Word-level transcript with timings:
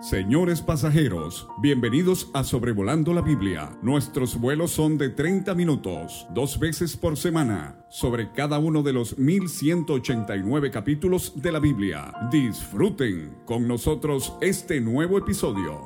Señores 0.00 0.60
pasajeros, 0.60 1.48
bienvenidos 1.58 2.28
a 2.34 2.44
Sobrevolando 2.44 3.14
la 3.14 3.22
Biblia. 3.22 3.78
Nuestros 3.80 4.38
vuelos 4.38 4.70
son 4.70 4.98
de 4.98 5.08
30 5.08 5.54
minutos, 5.54 6.26
dos 6.34 6.58
veces 6.58 6.98
por 6.98 7.16
semana, 7.16 7.86
sobre 7.88 8.30
cada 8.32 8.58
uno 8.58 8.82
de 8.82 8.92
los 8.92 9.16
1189 9.16 10.70
capítulos 10.70 11.32
de 11.40 11.50
la 11.50 11.60
Biblia. 11.60 12.12
Disfruten 12.30 13.38
con 13.46 13.66
nosotros 13.66 14.34
este 14.42 14.82
nuevo 14.82 15.16
episodio. 15.16 15.80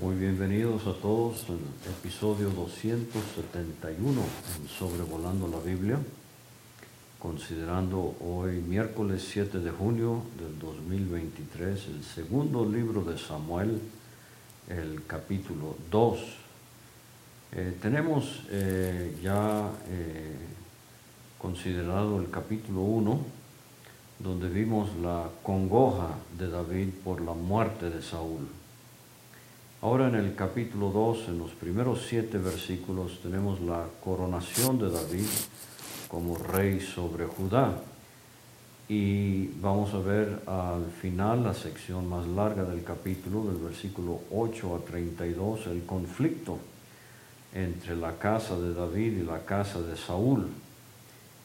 Muy 0.00 0.14
bienvenidos 0.14 0.86
a 0.86 0.94
todos 0.94 1.46
al 1.50 1.58
episodio 1.90 2.48
271 2.50 4.20
en 4.62 4.68
Sobrevolando 4.68 5.48
la 5.48 5.58
Biblia 5.58 5.98
considerando 7.20 8.16
hoy 8.20 8.62
miércoles 8.62 9.28
7 9.30 9.58
de 9.58 9.70
junio 9.70 10.22
del 10.38 10.58
2023 10.58 11.88
el 11.88 12.02
segundo 12.02 12.64
libro 12.64 13.04
de 13.04 13.18
Samuel, 13.18 13.78
el 14.68 15.04
capítulo 15.06 15.76
2. 15.90 16.18
Eh, 17.52 17.76
tenemos 17.82 18.44
eh, 18.50 19.18
ya 19.22 19.70
eh, 19.88 20.34
considerado 21.38 22.20
el 22.20 22.30
capítulo 22.30 22.80
1, 22.80 23.20
donde 24.18 24.48
vimos 24.48 24.96
la 24.96 25.28
congoja 25.42 26.14
de 26.38 26.48
David 26.48 26.88
por 27.04 27.20
la 27.20 27.34
muerte 27.34 27.90
de 27.90 28.00
Saúl. 28.00 28.48
Ahora 29.82 30.08
en 30.08 30.14
el 30.14 30.34
capítulo 30.34 30.90
2, 30.90 31.28
en 31.28 31.38
los 31.38 31.50
primeros 31.50 32.06
siete 32.08 32.38
versículos, 32.38 33.20
tenemos 33.22 33.60
la 33.60 33.84
coronación 34.02 34.78
de 34.78 34.90
David 34.90 35.26
como 36.10 36.36
rey 36.36 36.80
sobre 36.80 37.26
Judá. 37.26 37.80
Y 38.88 39.46
vamos 39.60 39.94
a 39.94 39.98
ver 39.98 40.40
al 40.46 40.90
final, 41.00 41.44
la 41.44 41.54
sección 41.54 42.08
más 42.08 42.26
larga 42.26 42.64
del 42.64 42.82
capítulo, 42.82 43.44
del 43.44 43.62
versículo 43.62 44.20
8 44.32 44.76
a 44.76 44.84
32, 44.84 45.68
el 45.68 45.84
conflicto 45.84 46.58
entre 47.54 47.94
la 47.94 48.18
casa 48.18 48.58
de 48.58 48.74
David 48.74 49.18
y 49.18 49.22
la 49.22 49.44
casa 49.44 49.80
de 49.80 49.96
Saúl. 49.96 50.48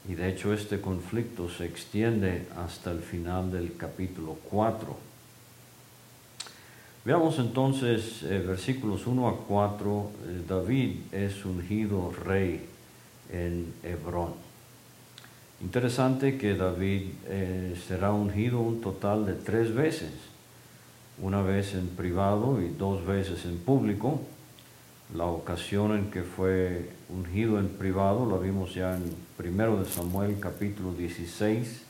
Y 0.10 0.16
de 0.16 0.30
hecho 0.30 0.54
este 0.54 0.82
conflicto 0.82 1.48
se 1.50 1.66
extiende 1.66 2.48
hasta 2.58 2.92
el 2.92 3.00
final 3.00 3.52
del 3.52 3.76
capítulo 3.78 4.38
4. 4.50 4.96
Veamos 7.06 7.38
entonces 7.38 8.24
eh, 8.24 8.40
versículos 8.40 9.06
1 9.06 9.28
a 9.28 9.38
4. 9.38 10.12
Eh, 10.28 10.44
David 10.48 10.96
es 11.12 11.46
ungido 11.46 12.12
rey 12.26 12.66
en 13.32 13.72
Hebrón. 13.84 14.45
Interesante 15.62 16.38
que 16.38 16.54
David 16.54 17.12
eh, 17.28 17.76
será 17.88 18.12
ungido 18.12 18.60
un 18.60 18.82
total 18.82 19.26
de 19.26 19.34
tres 19.34 19.74
veces, 19.74 20.12
una 21.22 21.42
vez 21.42 21.74
en 21.76 21.88
privado 21.88 22.62
y 22.62 22.70
dos 22.70 23.06
veces 23.06 23.46
en 23.46 23.58
público. 23.60 24.20
La 25.16 25.26
ocasión 25.26 25.96
en 25.96 26.12
que 26.12 26.24
fue 26.24 26.90
ungido 27.10 27.58
en 27.58 27.70
privado 27.70 28.30
la 28.30 28.38
vimos 28.38 28.74
ya 28.74 28.98
en 28.98 29.04
1 29.40 29.78
de 29.78 29.86
Samuel 29.90 30.38
capítulo 30.42 30.94
16, 30.94 31.84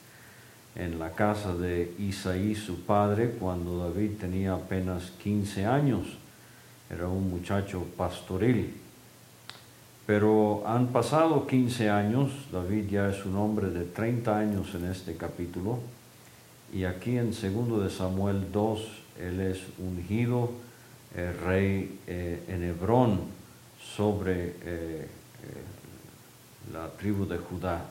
en 0.75 0.99
la 0.99 1.11
casa 1.11 1.55
de 1.55 1.91
Isaí 1.97 2.53
su 2.53 2.81
padre, 2.81 3.31
cuando 3.31 3.79
David 3.79 4.11
tenía 4.19 4.53
apenas 4.53 5.11
15 5.23 5.65
años, 5.65 6.05
era 6.89 7.07
un 7.07 7.31
muchacho 7.31 7.83
pastoril. 7.97 8.84
Pero 10.05 10.63
han 10.67 10.87
pasado 10.87 11.47
15 11.47 11.89
años, 11.89 12.29
David 12.51 12.89
ya 12.89 13.09
es 13.09 13.25
un 13.25 13.37
hombre 13.37 13.69
de 13.69 13.85
30 13.85 14.37
años 14.37 14.75
en 14.75 14.85
este 14.85 15.15
capítulo, 15.15 15.79
y 16.71 16.83
aquí 16.83 17.17
en 17.17 17.31
2 17.31 17.83
de 17.83 17.89
Samuel 17.89 18.51
2, 18.51 18.87
él 19.19 19.41
es 19.41 19.61
ungido 19.79 20.51
eh, 21.15 21.33
rey 21.45 21.99
eh, 22.05 22.43
en 22.47 22.63
Hebrón 22.63 23.21
sobre 23.79 24.55
eh, 24.63 25.07
la 26.71 26.89
tribu 26.89 27.25
de 27.25 27.37
Judá. 27.37 27.85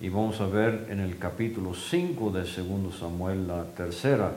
Y 0.00 0.08
vamos 0.08 0.40
a 0.40 0.46
ver 0.46 0.86
en 0.90 0.98
el 0.98 1.18
capítulo 1.18 1.74
5 1.74 2.30
de 2.30 2.40
2 2.40 2.98
Samuel, 2.98 3.46
la 3.46 3.64
tercera 3.64 4.32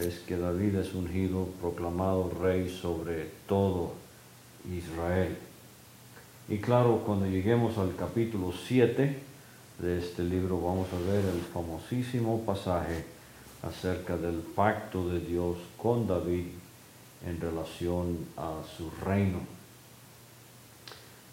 es 0.00 0.20
que 0.20 0.38
David 0.38 0.76
es 0.76 0.94
ungido, 0.94 1.48
proclamado 1.60 2.30
rey 2.40 2.70
sobre 2.70 3.28
todo 3.46 3.92
Israel. 4.72 5.36
Y 6.46 6.58
claro, 6.58 7.02
cuando 7.06 7.24
lleguemos 7.24 7.78
al 7.78 7.96
capítulo 7.96 8.52
7 8.52 9.18
de 9.78 9.98
este 9.98 10.22
libro 10.22 10.60
vamos 10.60 10.88
a 10.92 11.10
ver 11.10 11.24
el 11.24 11.40
famosísimo 11.40 12.42
pasaje 12.42 13.06
acerca 13.62 14.18
del 14.18 14.40
pacto 14.54 15.08
de 15.08 15.20
Dios 15.20 15.56
con 15.78 16.06
David 16.06 16.44
en 17.26 17.40
relación 17.40 18.18
a 18.36 18.60
su 18.76 18.90
reino. 19.02 19.38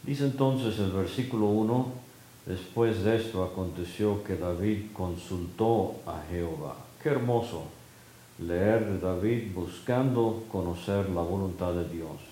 Dice 0.04 0.24
entonces 0.24 0.80
el 0.80 0.92
versículo 0.92 1.48
1, 1.48 1.88
después 2.46 3.04
de 3.04 3.18
esto 3.18 3.44
aconteció 3.44 4.24
que 4.24 4.38
David 4.38 4.94
consultó 4.94 5.96
a 6.06 6.24
Jehová. 6.32 6.78
Qué 7.04 7.10
hermoso 7.10 7.66
leer 8.40 8.86
de 8.86 9.00
David 9.00 9.54
buscando 9.54 10.46
conocer 10.50 11.10
la 11.10 11.22
voluntad 11.22 11.74
de 11.74 11.90
Dios. 11.90 12.32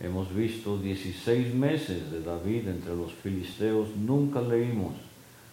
Hemos 0.00 0.32
visto 0.32 0.78
16 0.78 1.54
meses 1.54 2.10
de 2.12 2.22
David 2.22 2.68
entre 2.68 2.94
los 2.94 3.12
filisteos, 3.12 3.88
nunca 3.96 4.40
leímos 4.40 4.94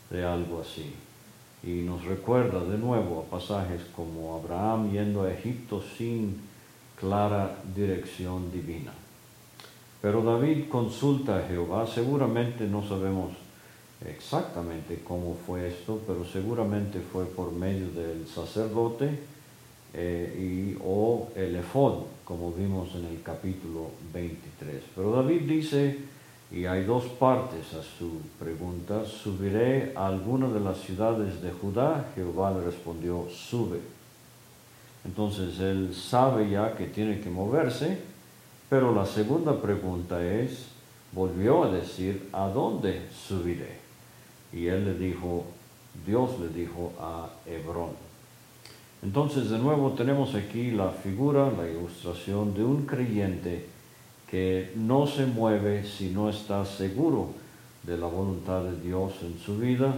de 0.09 0.23
algo 0.23 0.61
así. 0.61 0.93
Y 1.63 1.81
nos 1.81 2.05
recuerda 2.05 2.63
de 2.63 2.77
nuevo 2.77 3.19
a 3.21 3.31
pasajes 3.31 3.81
como 3.95 4.35
Abraham 4.35 4.91
yendo 4.91 5.23
a 5.23 5.31
Egipto 5.31 5.83
sin 5.97 6.39
clara 6.99 7.57
dirección 7.75 8.51
divina. 8.51 8.93
Pero 9.99 10.21
David 10.21 10.65
consulta 10.69 11.39
a 11.39 11.47
Jehová, 11.47 11.87
seguramente 11.87 12.67
no 12.67 12.87
sabemos 12.87 13.31
exactamente 14.05 15.01
cómo 15.03 15.35
fue 15.47 15.69
esto, 15.69 15.99
pero 16.05 16.23
seguramente 16.23 16.99
fue 16.99 17.25
por 17.25 17.51
medio 17.51 17.89
del 17.89 18.27
sacerdote 18.27 19.34
eh, 19.97 20.73
y, 20.75 20.77
o 20.83 21.29
el 21.35 21.55
efod, 21.55 22.03
como 22.25 22.51
vimos 22.51 22.93
en 22.95 23.05
el 23.05 23.21
capítulo 23.21 23.91
23. 24.13 24.83
Pero 24.93 25.11
David 25.11 25.41
dice, 25.41 25.97
y 26.51 26.65
hay 26.65 26.83
dos 26.83 27.05
partes 27.05 27.73
a 27.73 27.81
su 27.81 28.19
pregunta, 28.37 29.05
¿subiré 29.05 29.93
a 29.95 30.07
alguna 30.07 30.47
de 30.49 30.59
las 30.59 30.79
ciudades 30.79 31.41
de 31.41 31.51
Judá? 31.51 32.11
Jehová 32.13 32.51
le 32.51 32.65
respondió, 32.65 33.27
sube. 33.29 33.79
Entonces 35.05 35.59
él 35.59 35.95
sabe 35.95 36.49
ya 36.49 36.75
que 36.75 36.87
tiene 36.87 37.21
que 37.21 37.29
moverse, 37.29 37.97
pero 38.69 38.93
la 38.93 39.05
segunda 39.05 39.61
pregunta 39.61 40.21
es, 40.21 40.65
volvió 41.13 41.63
a 41.63 41.71
decir, 41.71 42.29
¿a 42.33 42.49
dónde 42.49 43.01
subiré? 43.27 43.77
Y 44.51 44.67
él 44.67 44.85
le 44.85 44.93
dijo, 44.95 45.45
Dios 46.05 46.39
le 46.39 46.49
dijo 46.49 46.91
a 46.99 47.29
Hebrón. 47.45 47.91
Entonces 49.03 49.49
de 49.49 49.59
nuevo 49.59 49.91
tenemos 49.91 50.33
aquí 50.35 50.71
la 50.71 50.89
figura, 50.89 51.51
la 51.51 51.69
ilustración 51.69 52.53
de 52.53 52.63
un 52.63 52.85
creyente 52.85 53.65
que 54.29 54.71
no 54.75 55.07
se 55.07 55.25
mueve 55.25 55.85
si 55.85 56.09
no 56.09 56.29
está 56.29 56.65
seguro 56.65 57.29
de 57.83 57.97
la 57.97 58.07
voluntad 58.07 58.63
de 58.63 58.79
Dios 58.81 59.13
en 59.21 59.39
su 59.39 59.57
vida 59.57 59.93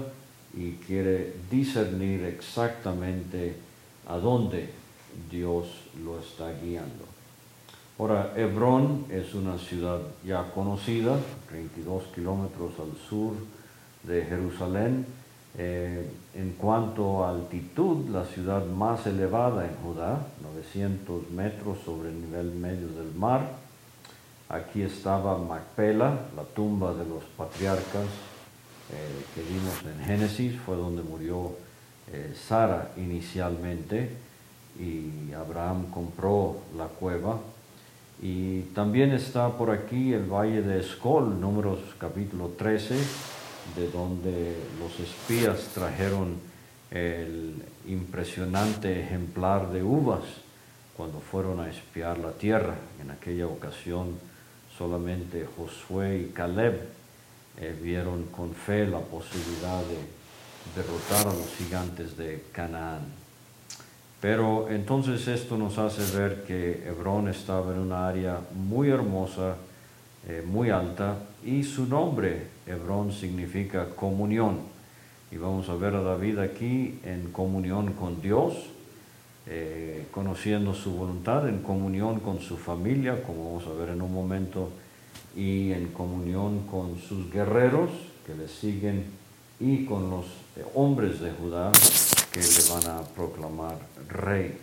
y 0.53 0.73
quiere 0.73 1.33
discernir 1.49 2.23
exactamente 2.25 3.55
a 4.07 4.17
dónde 4.17 4.69
Dios 5.29 5.67
lo 6.03 6.19
está 6.19 6.51
guiando. 6.61 7.05
Ahora, 7.99 8.33
Hebrón 8.35 9.05
es 9.09 9.33
una 9.33 9.57
ciudad 9.57 9.99
ya 10.23 10.51
conocida, 10.51 11.17
32 11.49 12.03
kilómetros 12.13 12.73
al 12.79 12.95
sur 13.09 13.33
de 14.03 14.23
Jerusalén, 14.23 15.05
eh, 15.57 16.07
en 16.35 16.51
cuanto 16.51 17.23
a 17.23 17.31
altitud, 17.31 18.09
la 18.09 18.25
ciudad 18.25 18.65
más 18.65 19.07
elevada 19.07 19.65
en 19.65 19.75
Judá, 19.77 20.19
900 20.43 21.31
metros 21.31 21.79
sobre 21.83 22.09
el 22.09 22.21
nivel 22.21 22.51
medio 22.51 22.87
del 22.89 23.13
mar. 23.15 23.53
Aquí 24.49 24.81
estaba 24.81 25.37
Macpela, 25.37 26.27
la 26.35 26.43
tumba 26.43 26.93
de 26.93 27.05
los 27.05 27.23
patriarcas 27.35 28.05
eh, 28.91 29.25
que 29.33 29.41
vimos 29.41 29.81
en 29.83 30.05
Génesis, 30.05 30.59
fue 30.63 30.75
donde 30.75 31.01
murió 31.01 31.55
eh, 32.11 32.33
Sara 32.35 32.91
inicialmente 32.95 34.11
y 34.79 35.33
Abraham 35.33 35.87
compró 35.91 36.57
la 36.77 36.85
cueva. 36.85 37.39
Y 38.21 38.61
también 38.73 39.11
está 39.11 39.49
por 39.57 39.71
aquí 39.71 40.13
el 40.13 40.31
valle 40.31 40.61
de 40.61 40.79
Escol, 40.79 41.41
números 41.41 41.79
capítulo 41.99 42.49
13 42.57 43.36
de 43.75 43.89
donde 43.89 44.55
los 44.79 44.99
espías 44.99 45.69
trajeron 45.73 46.39
el 46.91 47.55
impresionante 47.87 49.01
ejemplar 49.01 49.71
de 49.71 49.83
uvas 49.83 50.23
cuando 50.95 51.19
fueron 51.19 51.59
a 51.59 51.69
espiar 51.69 52.17
la 52.17 52.31
tierra. 52.31 52.75
En 53.01 53.11
aquella 53.11 53.47
ocasión 53.47 54.17
solamente 54.77 55.47
Josué 55.57 56.19
y 56.19 56.31
Caleb 56.31 56.87
eh, 57.59 57.75
vieron 57.81 58.25
con 58.25 58.53
fe 58.53 58.85
la 58.87 58.99
posibilidad 58.99 59.81
de, 59.81 60.17
derrotar 60.75 61.27
a 61.27 61.33
los 61.33 61.47
gigantes 61.57 62.17
de 62.17 62.43
Canaán. 62.51 63.05
Pero 64.19 64.67
entonces 64.69 65.27
esto 65.27 65.57
nos 65.57 65.77
hace 65.77 66.17
ver 66.17 66.43
que 66.43 66.87
Hebrón 66.87 67.29
estaba 67.29 67.73
en 67.73 67.79
una 67.79 68.07
área 68.07 68.41
muy 68.53 68.89
hermosa, 68.89 69.55
eh, 70.27 70.43
muy 70.45 70.69
alta, 70.69 71.17
y 71.47 71.63
su 71.63 71.85
nombre, 71.85 72.47
Hebrón, 72.65 73.13
significa 73.13 73.87
comunión. 73.95 74.59
Y 75.31 75.37
vamos 75.37 75.69
a 75.69 75.75
ver 75.75 75.95
a 75.95 76.01
David 76.01 76.39
aquí 76.39 76.99
en 77.05 77.31
comunión 77.31 77.93
con 77.93 78.21
Dios, 78.21 78.53
eh, 79.45 80.07
conociendo 80.11 80.73
su 80.73 80.91
voluntad, 80.91 81.47
en 81.47 81.59
comunión 81.59 82.19
con 82.19 82.41
su 82.41 82.57
familia, 82.57 83.23
como 83.23 83.45
vamos 83.45 83.65
a 83.65 83.79
ver 83.79 83.89
en 83.89 84.01
un 84.01 84.13
momento, 84.13 84.71
y 85.37 85.71
en 85.71 85.87
comunión 85.87 86.67
con 86.67 86.99
sus 86.99 87.31
guerreros 87.31 87.91
que 88.25 88.35
le 88.35 88.49
siguen 88.49 89.05
y 89.57 89.85
con 89.85 90.09
los 90.09 90.25
eh, 90.57 90.65
hombres 90.75 91.21
de 91.21 91.31
Judá 91.31 91.71
que 92.33 92.41
le 92.41 92.69
van 92.73 92.99
a 92.99 93.03
proclamar 93.03 93.77
rey. 94.09 94.57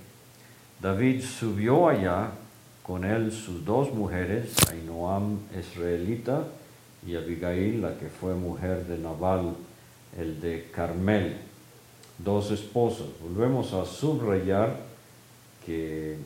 David 0.82 1.22
subió 1.22 1.88
allá 1.88 2.32
con 2.82 3.06
él 3.06 3.32
sus 3.32 3.64
dos 3.64 3.90
mujeres, 3.94 4.52
Ainoam 4.70 5.38
israelita 5.58 6.44
y 7.06 7.16
Abigail, 7.16 7.82
la 7.82 7.98
que 7.98 8.08
fue 8.08 8.34
mujer 8.34 8.86
de 8.86 8.98
Nabal, 8.98 9.54
el 10.18 10.40
de 10.40 10.68
Carmel, 10.72 11.36
dos 12.18 12.50
esposas. 12.50 13.06
Volvemos 13.22 13.72
a 13.72 13.84
subrayar 13.84 14.78
que 15.64 16.16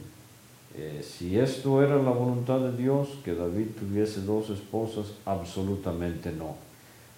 eh, 0.77 1.03
si 1.03 1.39
esto 1.39 1.83
era 1.83 1.97
la 1.97 2.11
voluntad 2.11 2.61
de 2.61 2.77
Dios, 2.77 3.09
que 3.25 3.35
David 3.35 3.69
tuviese 3.79 4.21
dos 4.21 4.51
esposas, 4.51 5.07
absolutamente 5.25 6.31
no. 6.31 6.57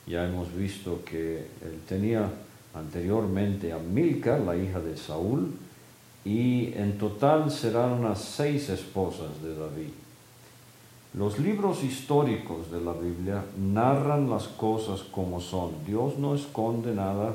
Ya 0.06 0.26
hemos 0.26 0.54
visto 0.54 1.02
que 1.04 1.38
él 1.38 1.80
tenía 1.86 2.30
anteriormente 2.74 3.72
a 3.72 3.78
Milca, 3.78 4.38
la 4.38 4.56
hija 4.56 4.80
de 4.80 4.96
Saúl, 4.96 5.52
y 6.24 6.72
en 6.74 6.98
total 6.98 7.50
serán 7.50 7.92
unas 7.92 8.20
seis 8.20 8.68
esposas 8.68 9.42
de 9.42 9.54
David. 9.54 9.90
Los 11.14 11.40
libros 11.40 11.82
históricos 11.82 12.70
de 12.70 12.80
la 12.80 12.92
Biblia 12.92 13.44
narran 13.58 14.30
las 14.30 14.46
cosas 14.46 15.02
como 15.02 15.40
son. 15.40 15.72
Dios 15.84 16.18
no 16.18 16.36
esconde 16.36 16.94
nada, 16.94 17.34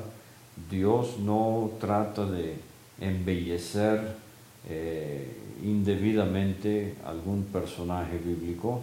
Dios 0.69 1.19
no 1.19 1.72
trata 1.80 2.25
de 2.25 2.57
embellecer 3.01 4.16
eh, 4.69 5.38
indebidamente 5.62 6.95
algún 7.06 7.44
personaje 7.44 8.18
bíblico. 8.18 8.80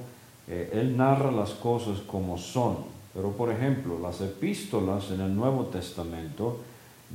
Eh, 0.46 0.70
él 0.74 0.94
narra 0.94 1.30
las 1.30 1.52
cosas 1.52 2.00
como 2.00 2.36
son. 2.36 2.76
Pero 3.14 3.32
por 3.32 3.50
ejemplo, 3.50 3.98
las 3.98 4.20
epístolas 4.20 5.10
en 5.10 5.22
el 5.22 5.34
Nuevo 5.34 5.64
Testamento 5.66 6.60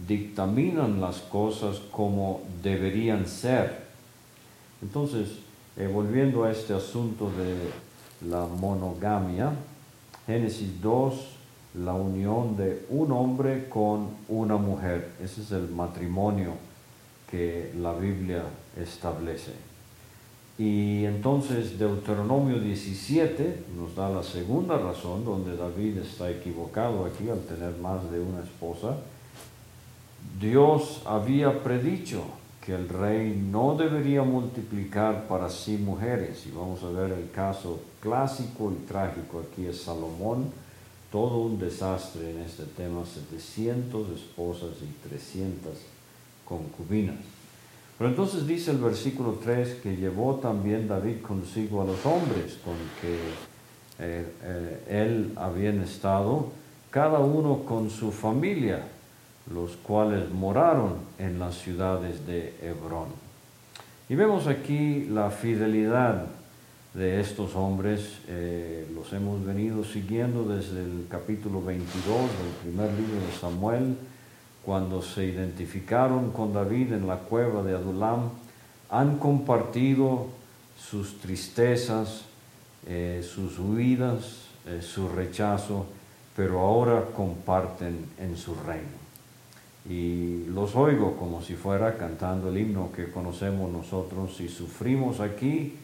dictaminan 0.08 1.00
las 1.00 1.20
cosas 1.20 1.80
como 1.92 2.42
deberían 2.64 3.28
ser. 3.28 3.86
Entonces, 4.82 5.30
eh, 5.78 5.88
volviendo 5.88 6.44
a 6.44 6.52
este 6.52 6.74
asunto 6.74 7.32
de 7.32 8.30
la 8.30 8.46
monogamia, 8.46 9.52
Génesis 10.26 10.82
2, 10.82 11.14
la 11.76 11.94
unión 11.94 12.58
de 12.58 12.86
un 12.90 13.12
hombre 13.12 13.70
con 13.70 14.10
una 14.28 14.58
mujer. 14.58 15.12
Ese 15.24 15.42
es 15.42 15.52
el 15.52 15.70
matrimonio 15.70 16.54
que 17.30 17.72
la 17.80 17.94
Biblia 17.94 18.44
establece. 18.76 19.52
Y 20.58 21.06
entonces 21.06 21.78
Deuteronomio 21.78 22.60
17 22.60 23.66
nos 23.78 23.96
da 23.96 24.10
la 24.10 24.24
segunda 24.24 24.78
razón 24.78 25.24
donde 25.24 25.56
David 25.56 26.00
está 26.00 26.32
equivocado 26.32 27.06
aquí 27.06 27.30
al 27.30 27.42
tener 27.42 27.78
más 27.78 28.10
de 28.10 28.20
una 28.20 28.42
esposa. 28.42 28.98
Dios 30.40 31.04
había 31.06 31.62
predicho 31.62 32.24
que 32.68 32.75
el 32.75 32.90
rey 32.90 33.34
no 33.50 33.75
debería 33.75 34.24
multiplicar 34.24 35.25
para 35.30 35.50
sí 35.50 35.78
mujeres. 35.78 36.46
Y 36.48 36.52
vamos 36.52 36.84
a 36.84 36.90
ver 36.90 37.14
el 37.14 37.31
caso 37.31 37.80
clásico 38.02 38.74
y 38.74 38.86
trágico 38.86 39.40
aquí 39.40 39.66
es 39.68 39.84
Salomón. 39.84 40.52
Todo 41.10 41.38
un 41.38 41.58
desastre 41.58 42.30
en 42.30 42.42
este 42.42 42.64
tema, 42.64 43.06
700 43.06 44.10
esposas 44.10 44.72
y 44.81 45.08
300 45.08 45.78
concubinas. 46.44 47.16
Pero 47.98 48.10
entonces 48.10 48.46
dice 48.46 48.72
el 48.72 48.80
versículo 48.80 49.40
3 49.42 49.75
que 49.75 49.96
llevó 49.96 50.36
también 50.36 50.90
David 50.90 51.22
consigo 51.22 51.81
a 51.81 51.86
los 51.86 52.06
hombres 52.06 52.60
con 52.66 52.75
que 53.00 53.16
eh, 54.00 54.25
eh, 54.44 54.84
él 54.90 55.31
había 55.38 55.72
estado, 55.81 56.50
cada 56.92 57.19
uno 57.19 57.60
con 57.60 57.90
su 57.90 58.12
familia, 58.12 58.86
los 59.54 59.76
cuales 59.78 60.30
moraron 60.32 60.96
en 61.18 61.40
las 61.40 61.56
ciudades 61.56 62.26
de 62.28 62.54
Hebrón. 62.62 63.10
Y 64.10 64.16
vemos 64.16 64.48
aquí 64.48 65.06
la 65.06 65.30
fidelidad 65.30 66.26
de 66.94 67.20
estos 67.20 67.56
hombres, 67.56 68.20
eh, 68.28 68.88
los 68.96 69.14
hemos 69.14 69.46
venido 69.46 69.84
siguiendo 69.84 70.44
desde 70.44 70.84
el 70.84 71.06
capítulo 71.10 71.64
22 71.64 72.06
del 72.06 72.54
primer 72.64 72.92
libro 72.94 73.26
de 73.26 73.34
Samuel, 73.40 73.98
cuando 74.66 75.02
se 75.02 75.26
identificaron 75.26 76.32
con 76.32 76.54
David 76.54 76.94
en 76.94 77.08
la 77.08 77.18
cueva 77.18 77.64
de 77.64 77.76
Adulam, 77.76 78.32
han 78.90 79.18
compartido 79.18 80.28
sus 80.78 81.20
tristezas, 81.20 82.24
eh, 82.88 83.24
sus 83.24 83.60
huidas, 83.60 84.48
eh, 84.66 84.82
su 84.82 85.08
rechazo, 85.10 85.86
pero 86.36 86.60
ahora 86.60 87.06
comparten 87.16 88.06
en 88.20 88.36
su 88.38 88.56
reino. 88.56 89.06
Y 89.89 90.45
los 90.48 90.75
oigo 90.75 91.16
como 91.18 91.42
si 91.42 91.56
fuera 91.56 91.98
cantando 91.98 92.50
el 92.50 92.57
himno 92.57 92.92
que 92.92 93.10
conocemos 93.10 93.72
nosotros, 93.72 94.36
si 94.36 94.50
sufrimos 94.50 95.19
aquí, 95.19 95.75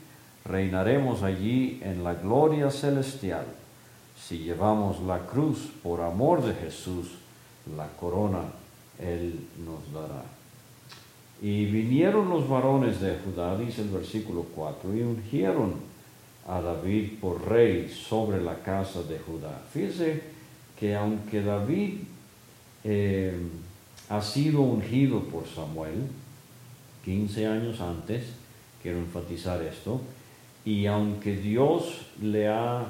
reinaremos 0.46 1.24
allí 1.24 1.80
en 1.84 2.04
la 2.04 2.16
gloria 2.16 2.70
celestial. 2.70 3.46
Si 4.18 4.40
llevamos 4.40 5.02
la 5.04 5.20
cruz 5.20 5.72
por 5.82 6.02
amor 6.02 6.44
de 6.44 6.54
Jesús, 6.54 7.12
la 7.78 7.88
corona 7.88 8.42
él 9.00 9.48
nos 9.66 9.92
dará. 9.94 10.24
Y 11.42 11.66
vinieron 11.66 12.30
los 12.30 12.48
varones 12.48 13.02
de 13.02 13.18
Judá, 13.18 13.58
dice 13.58 13.82
el 13.82 13.90
versículo 13.90 14.46
4, 14.56 14.96
y 14.96 15.02
ungieron 15.02 15.76
a 16.48 16.62
David 16.62 17.20
por 17.20 17.48
rey 17.48 17.90
sobre 17.90 18.42
la 18.42 18.56
casa 18.60 19.02
de 19.04 19.20
Judá. 19.20 19.62
Fíjese 19.72 20.24
que 20.80 20.96
aunque 20.96 21.42
David 21.42 22.00
eh, 22.84 23.38
ha 24.14 24.22
sido 24.22 24.62
ungido 24.62 25.22
por 25.22 25.48
Samuel 25.48 26.06
15 27.04 27.48
años 27.48 27.82
antes, 27.82 28.26
quiero 28.84 29.00
enfatizar 29.00 29.60
esto, 29.64 30.02
y 30.64 30.86
aunque 30.86 31.36
Dios 31.36 32.06
le 32.22 32.48
ha 32.48 32.86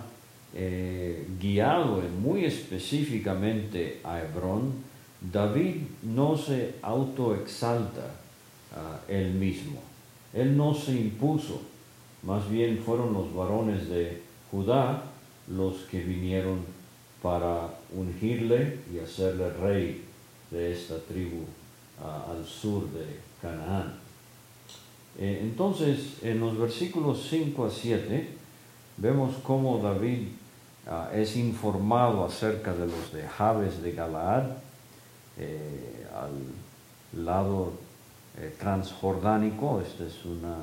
eh, 0.53 1.25
guiado 1.39 2.01
muy 2.21 2.43
específicamente 2.43 4.01
a 4.03 4.19
Hebrón, 4.19 4.73
David 5.21 5.77
no 6.03 6.35
se 6.37 6.75
autoexalta 6.81 8.05
a 8.75 8.99
él 9.07 9.31
mismo. 9.33 9.81
Él 10.33 10.57
no 10.57 10.75
se 10.75 10.91
impuso, 10.91 11.61
más 12.23 12.49
bien 12.51 12.79
fueron 12.85 13.13
los 13.13 13.33
varones 13.33 13.87
de 13.87 14.21
Judá 14.51 15.05
los 15.47 15.83
que 15.83 16.03
vinieron 16.03 16.59
para 17.21 17.69
ungirle 17.95 18.79
y 18.93 18.99
hacerle 18.99 19.49
rey 19.51 20.02
de 20.53 20.72
esta 20.72 20.98
tribu 21.00 21.45
al 22.00 22.45
sur 22.45 22.88
de 22.91 23.19
Canaán. 23.41 24.03
Eh, 25.19 25.39
entonces, 25.43 26.17
en 26.22 26.39
los 26.39 26.57
versículos 26.57 27.27
5 27.29 27.65
a 27.65 27.69
7, 27.69 28.27
vemos 28.98 29.36
cómo 29.43 29.79
David 29.79 30.27
ah, 30.88 31.10
es 31.13 31.36
informado 31.36 32.25
acerca 32.25 32.74
de 32.74 32.88
los 32.88 33.13
de 33.13 33.27
Jabes 33.27 33.81
de 33.81 33.91
Galaad, 33.91 34.45
eh, 35.38 36.07
al 36.15 37.25
lado 37.25 37.74
eh, 38.39 38.55
transjordánico, 38.60 39.81
esta 39.81 40.05
es 40.05 40.25
una 40.25 40.57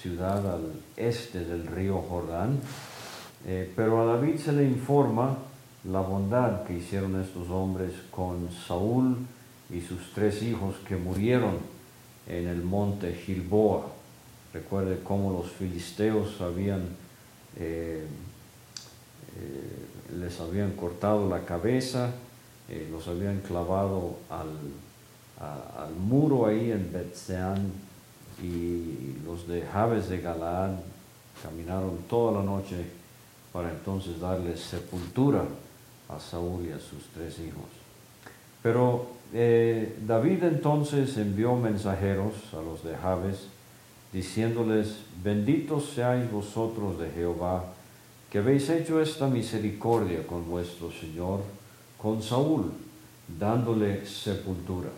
ciudad 0.00 0.54
al 0.54 0.72
este 0.96 1.44
del 1.44 1.66
río 1.66 2.02
Jordán, 2.08 2.60
pero 3.76 4.02
a 4.02 4.16
David 4.16 4.38
se 4.38 4.52
le 4.52 4.64
informa 4.64 5.38
la 5.90 6.00
bondad 6.00 6.64
que 6.64 6.74
hicieron 6.74 7.20
estos 7.20 7.48
hombres 7.50 7.92
con 8.10 8.50
Saúl 8.66 9.16
y 9.70 9.80
sus 9.80 10.12
tres 10.14 10.42
hijos 10.42 10.76
que 10.86 10.96
murieron 10.96 11.58
en 12.28 12.48
el 12.48 12.62
monte 12.62 13.14
Gilboa. 13.14 13.86
Recuerde 14.52 15.00
cómo 15.02 15.32
los 15.32 15.50
filisteos 15.52 16.40
habían, 16.40 16.88
les 20.18 20.40
habían 20.40 20.72
cortado 20.72 21.28
la 21.28 21.44
cabeza 21.44 22.12
eh, 22.68 22.88
los 22.90 23.06
habían 23.06 23.40
clavado 23.42 24.16
al, 24.28 24.48
al 25.38 25.94
muro 25.94 26.46
ahí 26.46 26.72
en 26.72 26.92
Betseán 26.92 27.72
y 28.42 29.18
los 29.24 29.46
de 29.46 29.62
Jabes 29.62 30.08
de 30.08 30.20
Galaad 30.20 30.72
caminaron 31.40 31.98
toda 32.08 32.40
la 32.40 32.42
noche 32.44 32.84
para 33.52 33.70
entonces 33.70 34.18
darle 34.18 34.56
sepultura 34.56 35.44
a 36.08 36.20
Saúl 36.20 36.66
y 36.66 36.72
a 36.72 36.78
sus 36.78 37.04
tres 37.14 37.38
hijos. 37.38 37.70
Pero 38.62 39.06
eh, 39.32 39.96
David 40.06 40.44
entonces 40.44 41.16
envió 41.16 41.56
mensajeros 41.56 42.34
a 42.52 42.62
los 42.62 42.84
de 42.84 42.96
Jabes, 42.96 43.48
diciéndoles, 44.12 44.98
benditos 45.22 45.90
seáis 45.94 46.30
vosotros 46.30 46.98
de 46.98 47.10
Jehová, 47.10 47.64
que 48.30 48.38
habéis 48.38 48.68
hecho 48.70 49.00
esta 49.00 49.26
misericordia 49.26 50.26
con 50.26 50.48
vuestro 50.48 50.90
Señor, 50.90 51.40
con 52.00 52.22
Saúl, 52.22 52.72
dándole 53.38 54.06
sepultura. 54.06 54.90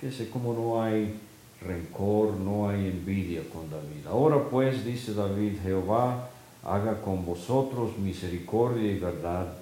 Fíjese 0.00 0.30
cómo 0.30 0.54
no 0.54 0.82
hay 0.82 1.18
rencor, 1.60 2.34
no 2.34 2.68
hay 2.68 2.86
envidia 2.86 3.42
con 3.52 3.70
David. 3.70 4.06
Ahora 4.08 4.42
pues, 4.48 4.84
dice 4.84 5.12
David, 5.14 5.58
Jehová 5.62 6.28
haga 6.64 7.00
con 7.00 7.24
vosotros 7.24 7.98
misericordia 7.98 8.90
y 8.90 8.98
verdad, 8.98 9.59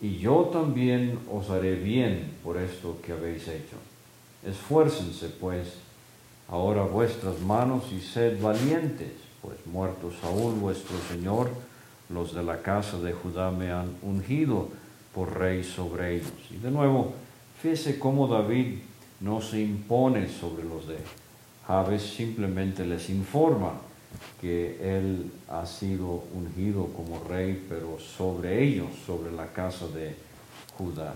y 0.00 0.18
yo 0.18 0.50
también 0.52 1.18
os 1.30 1.50
haré 1.50 1.74
bien 1.74 2.32
por 2.42 2.56
esto 2.56 2.98
que 3.04 3.12
habéis 3.12 3.46
hecho. 3.48 3.76
Esfuércense 4.44 5.28
pues 5.28 5.74
ahora 6.48 6.82
vuestras 6.82 7.40
manos 7.40 7.84
y 7.92 8.00
sed 8.00 8.40
valientes, 8.40 9.12
pues 9.42 9.56
muerto 9.66 10.10
Saúl 10.20 10.54
vuestro 10.54 10.96
Señor, 11.08 11.50
los 12.08 12.34
de 12.34 12.42
la 12.42 12.62
casa 12.62 12.98
de 12.98 13.12
Judá 13.12 13.50
me 13.50 13.70
han 13.70 13.94
ungido 14.02 14.68
por 15.14 15.38
rey 15.38 15.62
sobre 15.62 16.16
ellos. 16.16 16.32
Y 16.50 16.56
de 16.56 16.70
nuevo, 16.70 17.12
fíjese 17.60 17.98
cómo 17.98 18.26
David 18.26 18.78
no 19.20 19.42
se 19.42 19.60
impone 19.60 20.28
sobre 20.28 20.64
los 20.64 20.88
de 20.88 20.96
Jabes, 21.66 22.02
simplemente 22.02 22.86
les 22.86 23.10
informa 23.10 23.74
que 24.40 24.98
él 24.98 25.30
ha 25.48 25.66
sido 25.66 26.24
ungido 26.34 26.86
como 26.86 27.22
rey, 27.24 27.64
pero 27.68 27.98
sobre 27.98 28.62
ellos, 28.62 28.88
sobre 29.06 29.30
la 29.32 29.48
casa 29.48 29.86
de 29.88 30.14
Judá. 30.76 31.14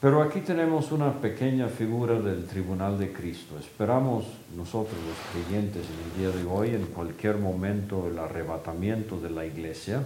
Pero 0.00 0.22
aquí 0.22 0.40
tenemos 0.40 0.92
una 0.92 1.12
pequeña 1.18 1.66
figura 1.68 2.20
del 2.20 2.44
tribunal 2.44 2.98
de 2.98 3.10
Cristo. 3.10 3.58
Esperamos 3.58 4.26
nosotros 4.54 4.96
los 5.00 5.16
creyentes 5.32 5.82
en 5.86 6.12
el 6.12 6.32
día 6.32 6.42
de 6.42 6.46
hoy, 6.46 6.74
en 6.74 6.86
cualquier 6.86 7.38
momento, 7.38 8.06
el 8.08 8.18
arrebatamiento 8.18 9.18
de 9.18 9.30
la 9.30 9.46
iglesia. 9.46 10.04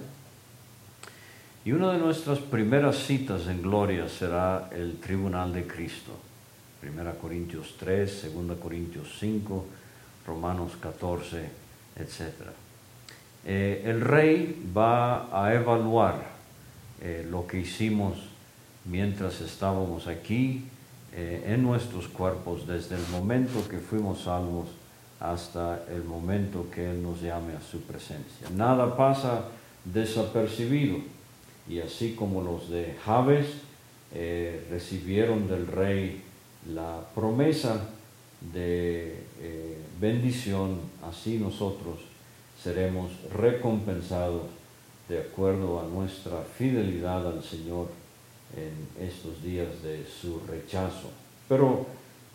Y 1.64 1.72
una 1.72 1.92
de 1.92 1.98
nuestras 1.98 2.38
primeras 2.38 2.96
citas 2.96 3.48
en 3.48 3.60
gloria 3.60 4.08
será 4.08 4.70
el 4.72 4.98
tribunal 5.00 5.52
de 5.52 5.66
Cristo. 5.66 6.12
1 6.80 7.14
Corintios 7.20 7.74
3, 7.78 8.32
2 8.32 8.56
Corintios 8.58 9.16
5, 9.18 9.66
Romanos 10.26 10.72
14, 10.80 11.48
etc. 11.96 12.50
Eh, 13.44 13.82
el 13.86 14.00
rey 14.00 14.70
va 14.76 15.28
a 15.32 15.54
evaluar 15.54 16.22
eh, 17.00 17.26
lo 17.30 17.46
que 17.46 17.60
hicimos 17.60 18.18
mientras 18.84 19.40
estábamos 19.40 20.06
aquí 20.06 20.64
eh, 21.14 21.44
en 21.46 21.62
nuestros 21.62 22.08
cuerpos, 22.08 22.66
desde 22.66 22.96
el 22.96 23.06
momento 23.10 23.66
que 23.68 23.78
fuimos 23.78 24.22
salvos 24.22 24.68
hasta 25.20 25.82
el 25.88 26.04
momento 26.04 26.66
que 26.70 26.90
Él 26.90 27.02
nos 27.02 27.22
llame 27.22 27.54
a 27.54 27.60
su 27.60 27.80
presencia. 27.80 28.48
Nada 28.54 28.96
pasa 28.96 29.44
desapercibido. 29.84 30.98
Y 31.68 31.80
así 31.80 32.14
como 32.14 32.42
los 32.42 32.70
de 32.70 32.96
Jabes 33.04 33.46
recibieron 34.70 35.48
del 35.48 35.66
rey 35.66 36.22
la 36.72 37.00
promesa 37.14 37.88
de 38.52 39.22
bendición, 40.00 40.78
así 41.08 41.38
nosotros 41.38 41.98
seremos 42.62 43.10
recompensados 43.32 44.42
de 45.08 45.20
acuerdo 45.20 45.80
a 45.80 45.84
nuestra 45.84 46.42
fidelidad 46.56 47.26
al 47.26 47.42
Señor 47.42 47.88
en 48.56 49.06
estos 49.06 49.42
días 49.42 49.82
de 49.82 50.06
su 50.06 50.40
rechazo. 50.46 51.10
Pero 51.48 51.86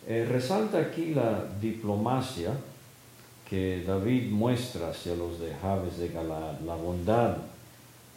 eh, 0.06 0.26
resalta 0.28 0.78
aquí 0.78 1.14
la 1.14 1.44
diplomacia 1.60 2.52
que 3.48 3.84
David 3.86 4.30
muestra 4.30 4.90
hacia 4.90 5.14
los 5.14 5.38
de 5.38 5.54
Jabes 5.54 5.98
de 5.98 6.08
Galaad, 6.08 6.60
la 6.60 6.74
bondad 6.74 7.36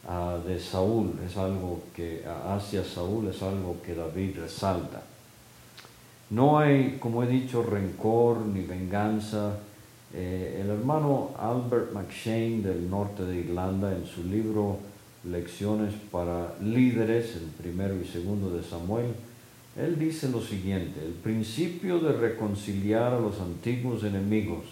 ah, 0.07 0.37
de 0.45 0.59
Saúl 0.59 1.13
es 1.25 1.37
algo 1.37 1.83
que 1.95 2.23
hacia 2.25 2.83
Saúl 2.83 3.27
es 3.27 3.41
algo 3.43 3.77
que 3.85 3.93
David 3.93 4.39
resalta. 4.39 5.03
No 6.29 6.59
hay, 6.59 6.97
como 6.99 7.23
he 7.23 7.27
dicho, 7.27 7.63
rencor 7.63 8.39
ni 8.39 8.61
venganza. 8.61 9.59
Eh, 10.13 10.61
el 10.61 10.69
hermano 10.69 11.31
Albert 11.39 11.93
McShane 11.93 12.61
del 12.61 12.89
norte 12.89 13.23
de 13.23 13.37
Irlanda, 13.37 13.95
en 13.95 14.05
su 14.05 14.23
libro 14.23 14.79
Lecciones 15.23 15.93
para 16.11 16.55
líderes, 16.61 17.35
el 17.35 17.49
primero 17.61 17.95
y 18.01 18.05
segundo 18.05 18.49
de 18.49 18.63
Samuel, 18.63 19.07
él 19.77 19.99
dice 19.99 20.29
lo 20.29 20.41
siguiente, 20.41 20.99
el 21.05 21.13
principio 21.13 21.99
de 21.99 22.13
reconciliar 22.13 23.13
a 23.13 23.19
los 23.19 23.39
antiguos 23.39 24.03
enemigos 24.03 24.63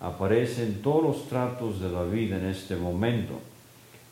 aparece 0.00 0.64
en 0.64 0.82
todos 0.82 1.02
los 1.02 1.28
tratos 1.28 1.80
de 1.80 1.90
David 1.90 2.32
en 2.32 2.46
este 2.46 2.76
momento. 2.76 3.34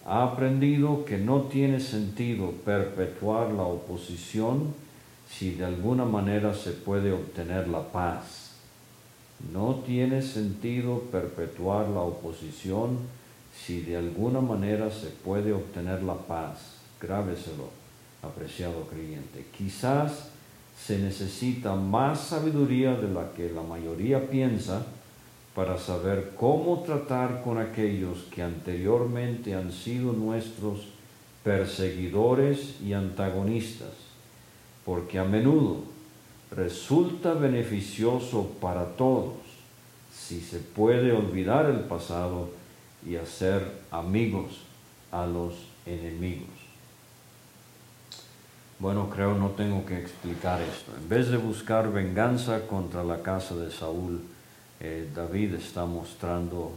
Ha 0.04 0.24
aprendido 0.24 1.04
que 1.04 1.18
no 1.18 1.42
tiene 1.42 1.80
sentido 1.80 2.50
perpetuar 2.64 3.52
la 3.52 3.62
oposición 3.62 4.74
si 5.38 5.50
de 5.52 5.64
alguna 5.64 6.04
manera 6.04 6.54
se 6.54 6.70
puede 6.70 7.12
obtener 7.12 7.66
la 7.66 7.82
paz. 7.82 8.52
No 9.52 9.82
tiene 9.86 10.22
sentido 10.22 11.00
perpetuar 11.10 11.88
la 11.88 12.00
oposición 12.00 12.98
si 13.54 13.80
de 13.80 13.96
alguna 13.96 14.40
manera 14.40 14.90
se 14.90 15.08
puede 15.08 15.52
obtener 15.52 16.02
la 16.02 16.14
paz. 16.14 16.76
Grábeselo, 17.00 17.70
apreciado 18.22 18.82
creyente. 18.82 19.46
Quizás 19.56 20.28
se 20.80 20.98
necesita 20.98 21.74
más 21.74 22.20
sabiduría 22.20 22.94
de 22.94 23.08
la 23.08 23.32
que 23.32 23.50
la 23.50 23.62
mayoría 23.62 24.30
piensa 24.30 24.86
para 25.54 25.78
saber 25.78 26.32
cómo 26.38 26.82
tratar 26.82 27.42
con 27.42 27.58
aquellos 27.58 28.24
que 28.32 28.42
anteriormente 28.42 29.54
han 29.54 29.72
sido 29.72 30.12
nuestros 30.12 30.88
perseguidores 31.42 32.80
y 32.82 32.92
antagonistas 32.92 34.13
porque 34.84 35.18
a 35.18 35.24
menudo 35.24 35.82
resulta 36.50 37.34
beneficioso 37.34 38.50
para 38.60 38.96
todos 38.96 39.34
si 40.12 40.40
se 40.40 40.58
puede 40.58 41.12
olvidar 41.12 41.66
el 41.66 41.80
pasado 41.80 42.50
y 43.06 43.16
hacer 43.16 43.62
amigos 43.90 44.60
a 45.10 45.26
los 45.26 45.54
enemigos. 45.86 46.48
Bueno, 48.78 49.08
creo 49.10 49.34
no 49.34 49.50
tengo 49.50 49.84
que 49.86 49.98
explicar 49.98 50.60
esto. 50.60 50.92
En 50.96 51.08
vez 51.08 51.30
de 51.30 51.36
buscar 51.36 51.92
venganza 51.92 52.66
contra 52.66 53.04
la 53.04 53.22
casa 53.22 53.54
de 53.54 53.70
Saúl, 53.70 54.20
eh, 54.80 55.08
David 55.14 55.54
está 55.54 55.84
mostrando 55.86 56.72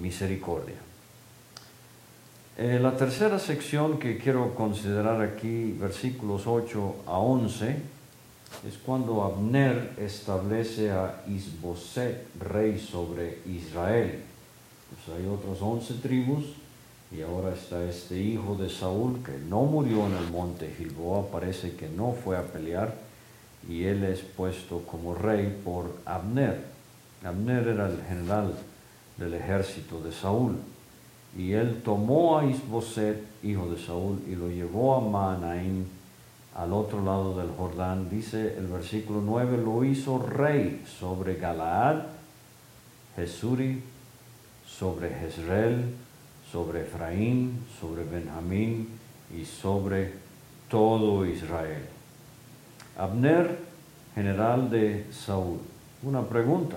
misericordia. 0.00 0.76
Eh, 2.56 2.78
la 2.80 2.96
tercera 2.96 3.40
sección 3.40 3.98
que 3.98 4.16
quiero 4.16 4.54
considerar 4.54 5.20
aquí, 5.20 5.72
versículos 5.72 6.46
8 6.46 6.96
a 7.04 7.18
11, 7.18 7.76
es 8.68 8.78
cuando 8.78 9.24
Abner 9.24 9.94
establece 9.98 10.92
a 10.92 11.24
Isboset 11.26 12.28
rey 12.38 12.78
sobre 12.78 13.40
Israel. 13.46 14.22
Pues 14.88 15.18
hay 15.18 15.26
otras 15.26 15.60
11 15.60 15.94
tribus 15.94 16.44
y 17.10 17.22
ahora 17.22 17.54
está 17.54 17.82
este 17.82 18.20
hijo 18.20 18.54
de 18.54 18.70
Saúl 18.70 19.20
que 19.24 19.36
no 19.36 19.62
murió 19.62 20.06
en 20.06 20.14
el 20.14 20.30
monte 20.30 20.72
Gilboa, 20.78 21.26
parece 21.32 21.74
que 21.74 21.88
no 21.88 22.12
fue 22.12 22.36
a 22.36 22.42
pelear 22.44 22.94
y 23.68 23.82
él 23.82 24.04
es 24.04 24.20
puesto 24.20 24.82
como 24.82 25.16
rey 25.16 25.60
por 25.64 25.96
Abner. 26.04 26.64
Abner 27.24 27.66
era 27.66 27.88
el 27.88 28.00
general 28.08 28.54
del 29.16 29.34
ejército 29.34 30.00
de 30.00 30.12
Saúl. 30.12 30.56
Y 31.36 31.52
él 31.52 31.82
tomó 31.84 32.38
a 32.38 32.46
Isboset, 32.46 33.22
hijo 33.42 33.68
de 33.70 33.78
Saúl, 33.78 34.20
y 34.28 34.34
lo 34.34 34.48
llevó 34.48 34.94
a 34.94 35.00
Maanaim, 35.00 35.84
al 36.54 36.72
otro 36.72 37.02
lado 37.02 37.36
del 37.36 37.50
Jordán. 37.56 38.08
Dice 38.08 38.56
el 38.56 38.68
versículo 38.68 39.20
9, 39.20 39.58
lo 39.58 39.84
hizo 39.84 40.18
rey 40.18 40.84
sobre 40.86 41.34
Galaad, 41.36 42.04
Jesuri, 43.16 43.82
sobre 44.66 45.10
Jezreel, 45.10 45.94
sobre 46.50 46.82
Efraín, 46.82 47.64
sobre 47.80 48.04
Benjamín 48.04 48.88
y 49.36 49.44
sobre 49.44 50.12
todo 50.68 51.26
Israel. 51.26 51.82
Abner, 52.96 53.58
general 54.14 54.70
de 54.70 55.06
Saúl. 55.10 55.58
Una 56.04 56.22
pregunta, 56.22 56.76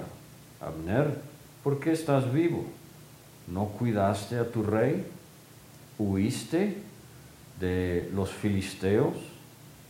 Abner, 0.60 1.22
¿por 1.64 1.80
qué 1.80 1.92
estás 1.92 2.32
vivo? 2.34 2.66
¿No 3.48 3.66
cuidaste 3.66 4.38
a 4.38 4.50
tu 4.52 4.64
rey? 4.64 5.06
¿Huiste 5.98 6.78
de 7.60 8.10
los 8.14 8.30
filisteos 8.30 9.16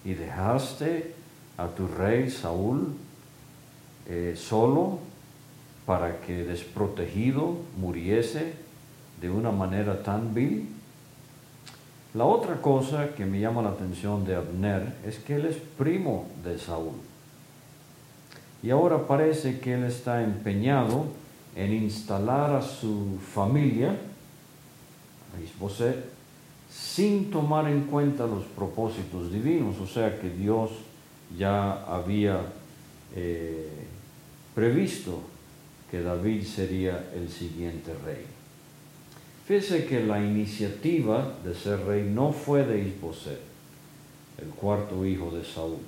y 0.05 0.13
dejaste 0.13 1.15
a 1.57 1.67
tu 1.67 1.87
rey 1.87 2.29
Saúl 2.29 2.93
eh, 4.07 4.35
solo 4.37 4.99
para 5.85 6.21
que 6.21 6.43
desprotegido 6.43 7.57
muriese 7.77 8.53
de 9.19 9.29
una 9.29 9.51
manera 9.51 10.03
tan 10.03 10.33
vil? 10.33 10.69
La 12.13 12.25
otra 12.25 12.61
cosa 12.61 13.15
que 13.15 13.25
me 13.25 13.39
llama 13.39 13.61
la 13.61 13.69
atención 13.69 14.23
de 14.23 14.35
Abner 14.35 14.95
es 15.05 15.17
que 15.17 15.35
él 15.35 15.45
es 15.45 15.57
primo 15.77 16.27
de 16.43 16.57
Saúl. 16.57 16.95
Y 18.63 18.69
ahora 18.69 19.05
parece 19.07 19.59
que 19.59 19.73
él 19.73 19.83
está 19.83 20.23
empeñado 20.23 21.05
en 21.57 21.73
instalar 21.73 22.55
a 22.55 22.61
su 22.61 23.17
familia, 23.33 23.97
Isboset, 25.43 26.05
sin 26.69 27.31
tomar 27.31 27.67
en 27.67 27.81
cuenta 27.85 28.27
los 28.27 28.43
propósitos 28.45 29.31
divinos, 29.31 29.79
o 29.79 29.87
sea 29.87 30.19
que 30.19 30.29
Dios 30.29 30.71
ya 31.37 31.83
había 31.85 32.41
eh, 33.15 33.69
previsto 34.53 35.21
que 35.89 36.01
David 36.01 36.43
sería 36.43 37.09
el 37.15 37.29
siguiente 37.29 37.93
rey. 38.05 38.25
Fíjese 39.47 39.85
que 39.85 40.05
la 40.05 40.19
iniciativa 40.19 41.33
de 41.43 41.55
ser 41.55 41.85
rey 41.85 42.03
no 42.03 42.33
fue 42.33 42.65
de 42.65 42.81
Isboset, 42.83 43.39
el 44.37 44.49
cuarto 44.49 45.05
hijo 45.05 45.31
de 45.31 45.43
Saúl. 45.43 45.79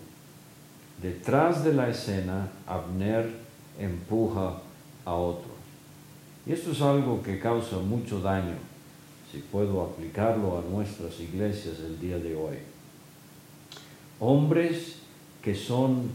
Detrás 1.01 1.63
de 1.63 1.73
la 1.73 1.89
escena, 1.89 2.49
Abner 2.65 3.29
empuja 3.77 4.61
a 5.05 5.13
otro. 5.13 5.48
Y 6.46 6.53
esto 6.53 6.72
es 6.72 6.81
algo 6.81 7.22
que 7.22 7.39
causa 7.39 7.77
mucho 7.77 8.22
daño, 8.22 8.55
si 9.31 9.39
puedo 9.39 9.84
aplicarlo 9.84 10.58
a 10.58 10.69
nuestras 10.69 11.19
iglesias 11.19 11.79
el 11.79 12.00
día 12.00 12.17
de 12.17 12.36
hoy. 12.36 12.58
Hombres 14.19 15.00
que 15.41 15.55
son 15.55 16.10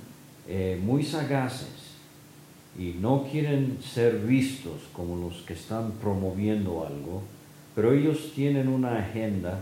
eh, 0.48 0.80
muy 0.82 1.02
sagaces 1.02 1.94
y 2.78 2.96
no 3.00 3.26
quieren 3.30 3.78
ser 3.82 4.18
vistos 4.18 4.82
como 4.92 5.16
los 5.16 5.42
que 5.42 5.54
están 5.54 5.92
promoviendo 5.92 6.86
algo, 6.86 7.22
pero 7.74 7.92
ellos 7.92 8.32
tienen 8.34 8.68
una 8.68 8.98
agenda 8.98 9.60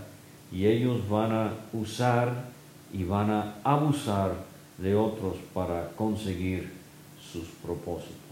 y 0.51 0.67
ellos 0.67 1.09
van 1.09 1.33
a 1.33 1.53
usar 1.73 2.51
y 2.93 3.05
van 3.05 3.31
a 3.31 3.55
abusar 3.65 4.35
de 4.79 4.95
otros 4.95 5.37
para 5.55 5.91
conseguir 5.91 6.71
sus 7.33 7.47
propósitos. 7.63 8.32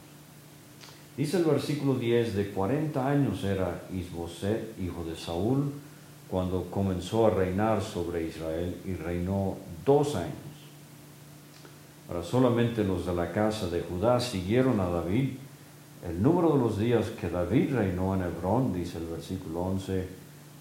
Dice 1.17 1.38
el 1.38 1.45
versículo 1.45 1.95
10, 1.97 2.35
de 2.35 2.50
40 2.50 3.07
años 3.07 3.45
era 3.45 3.83
Isboset, 3.93 4.79
hijo 4.81 5.05
de 5.05 5.17
Saúl, 5.17 5.71
cuando 6.31 6.71
comenzó 6.71 7.26
a 7.26 7.31
reinar 7.31 7.83
sobre 7.83 8.26
Israel 8.26 8.76
y 8.87 8.95
reinó 8.95 9.57
dos 9.85 10.14
años. 10.14 10.35
Ahora 12.09 12.23
solamente 12.23 12.85
los 12.85 13.07
de 13.07 13.14
la 13.14 13.33
casa 13.33 13.69
de 13.69 13.83
Judá 13.83 14.21
siguieron 14.21 14.81
a 14.81 14.88
David. 14.88 15.31
El 16.09 16.23
número 16.23 16.55
de 16.55 16.59
los 16.59 16.79
días 16.79 17.07
que 17.21 17.29
David 17.29 17.75
reinó 17.75 18.14
en 18.14 18.23
Hebrón, 18.23 18.73
dice 18.73 18.99
el 18.99 19.07
versículo 19.07 19.61
11, 19.62 20.09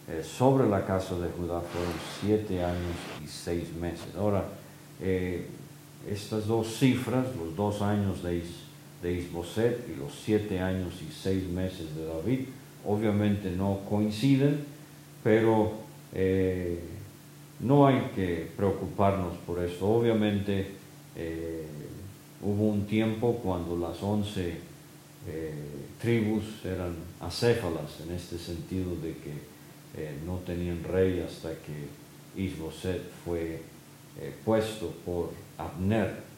eh, 0.10 0.24
sobre 0.24 0.68
la 0.68 0.86
casa 0.86 1.16
de 1.16 1.30
Judá 1.30 1.62
fueron 1.62 1.94
siete 2.20 2.64
años 2.64 2.96
y 3.24 3.28
seis 3.28 3.74
meses. 3.76 4.08
Ahora, 4.18 4.44
eh, 5.00 5.48
estas 6.10 6.48
dos 6.48 6.68
cifras, 6.78 7.28
los 7.36 7.56
dos 7.56 7.82
años 7.82 8.24
de, 8.24 8.44
de 9.02 9.14
Isboset 9.14 9.88
y 9.90 9.98
los 9.98 10.14
siete 10.14 10.60
años 10.60 10.94
y 11.02 11.12
seis 11.12 11.48
meses 11.48 11.96
de 11.96 12.06
David, 12.06 12.40
obviamente 12.86 13.52
no 13.52 13.80
coinciden, 13.90 14.66
pero 15.24 15.74
eh, 16.14 16.80
no 17.60 17.88
hay 17.88 18.12
que 18.16 18.50
preocuparnos 18.56 19.38
por 19.46 19.64
eso. 19.64 19.90
Obviamente, 19.90 20.68
eh, 21.16 21.66
hubo 22.42 22.70
un 22.70 22.86
tiempo 22.86 23.40
cuando 23.44 23.78
las 23.78 24.02
once 24.02 24.58
eh, 25.28 25.54
tribus 26.02 26.44
eran 26.66 26.96
acéfalas, 27.20 28.02
en 28.02 28.16
este 28.16 28.38
sentido 28.38 28.96
de 28.96 29.14
que 29.14 29.60
no 30.26 30.38
tenían 30.46 30.82
rey 30.84 31.20
hasta 31.20 31.50
que 31.50 32.42
Isboset 32.42 33.02
fue 33.26 33.62
puesto 34.46 34.94
por 35.04 35.32
Abner. 35.58 36.29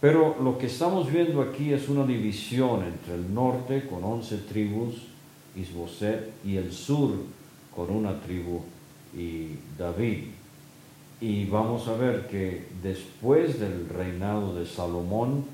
Pero 0.00 0.36
lo 0.40 0.58
que 0.58 0.66
estamos 0.66 1.10
viendo 1.10 1.42
aquí 1.42 1.72
es 1.72 1.88
una 1.88 2.06
división 2.06 2.84
entre 2.84 3.14
el 3.14 3.34
norte 3.34 3.86
con 3.88 4.04
once 4.04 4.36
tribus, 4.38 4.94
Isboset, 5.56 6.30
y 6.44 6.56
el 6.56 6.72
sur 6.72 7.10
con 7.74 7.90
una 7.90 8.20
tribu 8.20 8.60
y 9.16 9.56
David. 9.76 10.24
Y 11.20 11.46
vamos 11.46 11.88
a 11.88 11.94
ver 11.94 12.28
que 12.28 12.66
después 12.80 13.58
del 13.58 13.88
reinado 13.88 14.54
de 14.54 14.66
Salomón, 14.66 15.44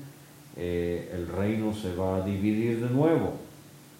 eh, 0.55 1.11
el 1.11 1.27
reino 1.27 1.73
se 1.73 1.95
va 1.95 2.17
a 2.17 2.21
dividir 2.21 2.81
de 2.81 2.89
nuevo. 2.89 3.33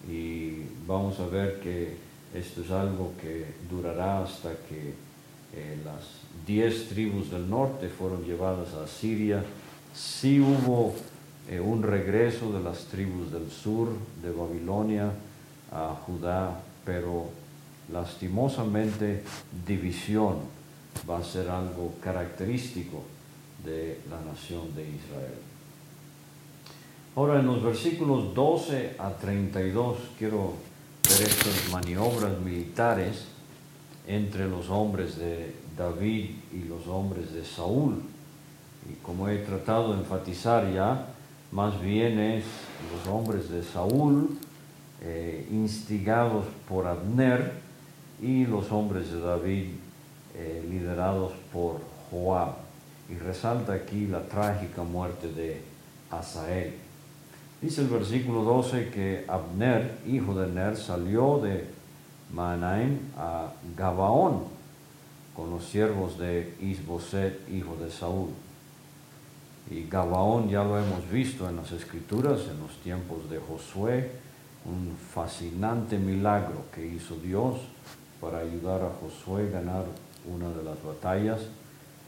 Y 0.08 0.62
vamos 0.86 1.18
a 1.18 1.26
ver 1.26 1.58
que 1.58 1.96
esto 2.32 2.60
es 2.60 2.70
algo 2.70 3.12
que 3.20 3.46
durará 3.68 4.22
hasta 4.22 4.50
que 4.68 4.94
eh, 5.54 5.78
las 5.84 6.20
diez 6.46 6.88
tribus 6.88 7.30
del 7.30 7.50
norte 7.50 7.88
fueron 7.88 8.24
llevadas 8.24 8.74
a 8.74 8.86
Siria. 8.86 9.42
Sí 9.96 10.38
hubo 10.40 10.94
eh, 11.48 11.58
un 11.58 11.82
regreso 11.82 12.52
de 12.52 12.62
las 12.62 12.84
tribus 12.84 13.32
del 13.32 13.50
sur, 13.50 13.88
de 14.22 14.30
Babilonia 14.30 15.10
a 15.72 15.96
Judá, 16.04 16.60
pero 16.84 17.30
lastimosamente 17.90 19.22
división 19.66 20.36
va 21.08 21.18
a 21.18 21.24
ser 21.24 21.48
algo 21.48 21.94
característico 22.02 23.04
de 23.64 24.00
la 24.10 24.20
nación 24.20 24.74
de 24.74 24.82
Israel. 24.82 25.38
Ahora 27.14 27.40
en 27.40 27.46
los 27.46 27.62
versículos 27.62 28.34
12 28.34 28.96
a 28.98 29.12
32 29.12 29.96
quiero 30.18 30.52
ver 31.08 31.22
estas 31.26 31.70
maniobras 31.72 32.38
militares 32.40 33.24
entre 34.06 34.46
los 34.46 34.68
hombres 34.68 35.16
de 35.16 35.54
David 35.74 36.32
y 36.52 36.68
los 36.68 36.86
hombres 36.86 37.32
de 37.32 37.42
Saúl. 37.46 38.02
Y 38.90 38.94
como 39.02 39.28
he 39.28 39.38
tratado 39.38 39.92
de 39.92 40.00
enfatizar 40.00 40.72
ya, 40.72 41.06
más 41.52 41.80
bien 41.80 42.18
es 42.18 42.44
los 42.92 43.12
hombres 43.12 43.48
de 43.50 43.62
Saúl 43.62 44.38
eh, 45.02 45.46
instigados 45.50 46.46
por 46.68 46.86
Abner 46.86 47.52
y 48.20 48.46
los 48.46 48.72
hombres 48.72 49.10
de 49.12 49.20
David 49.20 49.66
eh, 50.34 50.66
liderados 50.68 51.32
por 51.52 51.80
Joab. 52.10 52.54
Y 53.08 53.14
resalta 53.14 53.72
aquí 53.72 54.06
la 54.06 54.26
trágica 54.26 54.82
muerte 54.82 55.28
de 55.32 55.62
Asael. 56.10 56.74
Dice 57.60 57.82
el 57.82 57.88
versículo 57.88 58.42
12 58.42 58.90
que 58.90 59.24
Abner, 59.28 59.98
hijo 60.06 60.34
de 60.34 60.48
Ner, 60.48 60.76
salió 60.76 61.38
de 61.38 61.64
Manaim 62.32 62.98
a 63.16 63.52
Gabaón 63.76 64.44
con 65.34 65.50
los 65.50 65.64
siervos 65.64 66.18
de 66.18 66.54
Isboset, 66.60 67.48
hijo 67.50 67.76
de 67.76 67.90
Saúl. 67.90 68.30
Y 69.70 69.88
Gabaón 69.88 70.48
ya 70.48 70.62
lo 70.62 70.78
hemos 70.78 71.08
visto 71.10 71.48
en 71.48 71.56
las 71.56 71.72
escrituras, 71.72 72.42
en 72.48 72.60
los 72.60 72.76
tiempos 72.82 73.28
de 73.28 73.38
Josué, 73.38 74.12
un 74.64 74.96
fascinante 74.96 75.98
milagro 75.98 76.64
que 76.72 76.86
hizo 76.86 77.16
Dios 77.16 77.60
para 78.20 78.38
ayudar 78.38 78.82
a 78.82 78.90
Josué 79.00 79.48
a 79.48 79.60
ganar 79.60 79.84
una 80.26 80.48
de 80.50 80.62
las 80.62 80.82
batallas 80.82 81.40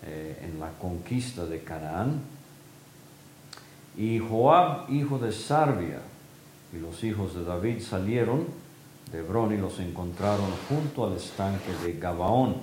eh, 0.05 0.39
en 0.43 0.61
la 0.61 0.71
conquista 0.79 1.45
de 1.45 1.63
Canaán. 1.63 2.21
Y 3.97 4.19
Joab, 4.21 4.91
hijo 4.91 5.19
de 5.19 5.33
Sarbia, 5.33 6.01
y 6.73 6.79
los 6.79 7.03
hijos 7.03 7.35
de 7.35 7.45
David 7.45 7.81
salieron 7.81 8.47
de 9.11 9.21
Hebrón 9.21 9.55
y 9.55 9.57
los 9.57 9.79
encontraron 9.81 10.51
junto 10.69 11.07
al 11.07 11.17
estanque 11.17 11.73
de 11.85 11.95
Gabaón. 11.95 12.57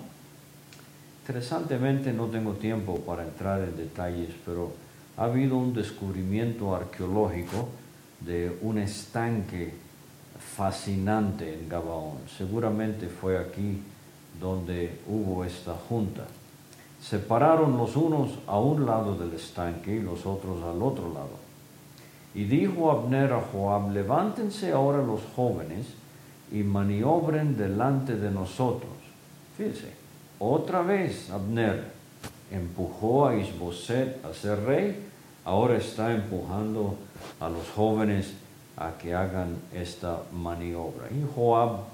Interesantemente, 1.22 2.14
no 2.14 2.28
tengo 2.28 2.54
tiempo 2.54 3.00
para 3.00 3.24
entrar 3.24 3.62
en 3.62 3.76
detalles, 3.76 4.30
pero 4.46 4.74
ha 5.18 5.26
habido 5.26 5.58
un 5.58 5.74
descubrimiento 5.74 6.76
arqueológico 6.76 7.70
de 8.20 8.58
un 8.62 8.78
estanque 8.78 9.74
fascinante 10.40 11.54
en 11.54 11.70
Gabaón. 11.70 12.18
Seguramente 12.38 13.08
fue 13.08 13.38
aquí 13.38 13.82
donde 14.40 15.00
hubo 15.08 15.46
esta 15.46 15.74
junta. 15.74 16.26
Separaron 17.02 17.78
los 17.78 17.96
unos 17.96 18.40
a 18.48 18.60
un 18.60 18.86
lado 18.86 19.16
del 19.16 19.34
estanque 19.34 19.96
y 19.96 20.02
los 20.02 20.26
otros 20.26 20.64
al 20.64 20.82
otro 20.82 21.14
lado. 21.14 21.46
Y 22.34 22.44
dijo 22.46 22.92
Abner 22.92 23.32
a 23.32 23.42
Joab, 23.42 23.92
levántense 23.92 24.72
ahora 24.72 25.02
los 25.02 25.22
jóvenes 25.36 25.88
y 26.52 26.64
maniobren 26.64 27.56
delante 27.56 28.16
de 28.16 28.30
nosotros. 28.30 28.92
Fíjense, 29.58 29.94
otra 30.40 30.82
vez 30.82 31.30
Abner 31.30 31.95
empujó 32.52 33.28
a 33.28 33.36
Isboset 33.36 34.24
a 34.26 34.34
ser 34.34 34.64
rey, 34.64 34.96
ahora 35.44 35.78
está 35.78 36.14
empujando 36.14 36.96
a 37.40 37.50
los 37.50 37.68
jóvenes 37.70 38.34
a 38.78 38.98
que 38.98 39.14
hagan 39.14 39.58
esta 39.74 40.24
maniobra. 40.34 41.08
Y 41.12 41.24
Joab 41.34 41.86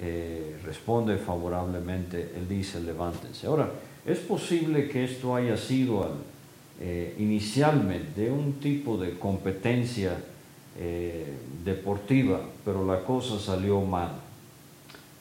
eh, 0.00 0.58
responde 0.64 1.16
favorablemente, 1.16 2.32
él 2.36 2.48
dice, 2.48 2.80
levántense. 2.80 3.46
Ahora, 3.46 3.70
es 4.04 4.18
posible 4.18 4.88
que 4.88 5.04
esto 5.04 5.34
haya 5.34 5.56
sido 5.56 6.08
eh, 6.80 7.14
inicialmente 7.18 8.30
un 8.30 8.54
tipo 8.54 8.96
de 8.96 9.18
competencia 9.18 10.16
eh, 10.78 11.32
deportiva, 11.64 12.40
pero 12.64 12.84
la 12.84 13.00
cosa 13.04 13.38
salió 13.38 13.80
mal. 13.80 14.10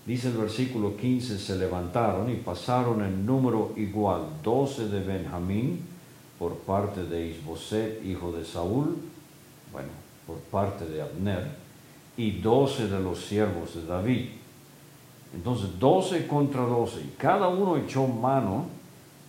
Dice 0.06 0.30
el 0.30 0.38
versículo 0.38 0.98
15, 0.98 1.38
se 1.38 1.56
levantaron 1.58 2.30
y 2.32 2.36
pasaron 2.36 3.04
en 3.04 3.26
número 3.26 3.74
igual, 3.76 4.22
doce 4.44 4.88
de 4.88 5.02
Benjamín 5.02 5.82
por 6.40 6.56
parte 6.58 7.04
de 7.04 7.28
Isboset, 7.28 8.04
hijo 8.04 8.32
de 8.32 8.44
Saúl, 8.44 8.98
bueno, 9.72 9.90
por 10.26 10.38
parte 10.38 10.86
de 10.86 11.04
Abner, 11.04 11.52
y 12.18 12.40
doce 12.42 12.88
de 12.88 13.00
los 13.00 13.20
siervos 13.26 13.76
de 13.76 13.86
David. 13.86 14.30
Entonces, 15.36 15.80
doce 15.80 16.26
contra 16.26 16.62
doce, 16.62 17.02
y 17.02 17.14
cada 17.18 17.48
uno 17.48 17.78
echó 17.78 18.08
mano 18.08 18.66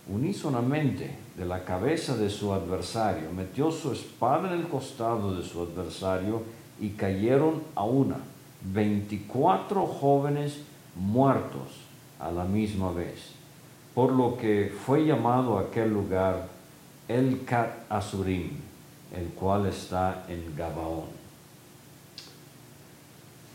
unísonamente 0.09 1.15
de 1.37 1.45
la 1.45 1.63
cabeza 1.63 2.17
de 2.17 2.31
su 2.31 2.51
adversario, 2.51 3.31
metió 3.31 3.71
su 3.71 3.91
espada 3.91 4.51
en 4.51 4.61
el 4.61 4.67
costado 4.67 5.35
de 5.35 5.43
su 5.43 5.61
adversario 5.61 6.41
y 6.81 6.89
cayeron 6.89 7.61
a 7.75 7.83
una, 7.83 8.17
veinticuatro 8.63 9.85
jóvenes 9.85 10.59
muertos 10.95 11.81
a 12.19 12.31
la 12.31 12.45
misma 12.45 12.91
vez, 12.91 13.31
por 13.93 14.11
lo 14.11 14.37
que 14.37 14.73
fue 14.85 15.05
llamado 15.05 15.57
aquel 15.57 15.91
lugar 15.91 16.47
El 17.07 17.43
Kat 17.45 17.85
Asurim, 17.89 18.51
el 19.15 19.27
cual 19.29 19.65
está 19.65 20.25
en 20.29 20.55
Gabaón. 20.55 21.23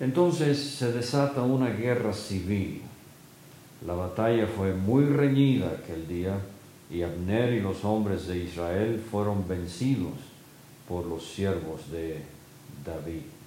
Entonces 0.01 0.59
se 0.59 0.92
desata 0.92 1.42
una 1.42 1.71
guerra 1.71 2.12
civil. 2.12 2.83
La 3.87 3.94
batalla 3.94 4.47
fue 4.47 4.75
muy 4.75 5.05
reñida 5.05 5.71
aquel 5.71 6.07
día 6.07 6.38
y 6.90 7.03
Abner 7.03 7.53
y 7.53 7.61
los 7.61 7.85
hombres 7.85 8.27
de 8.27 8.38
Israel 8.38 9.05
fueron 9.11 9.47
vencidos 9.47 10.14
por 10.88 11.07
los 11.07 11.25
siervos 11.25 11.90
de 11.90 12.23
David. 12.85 13.38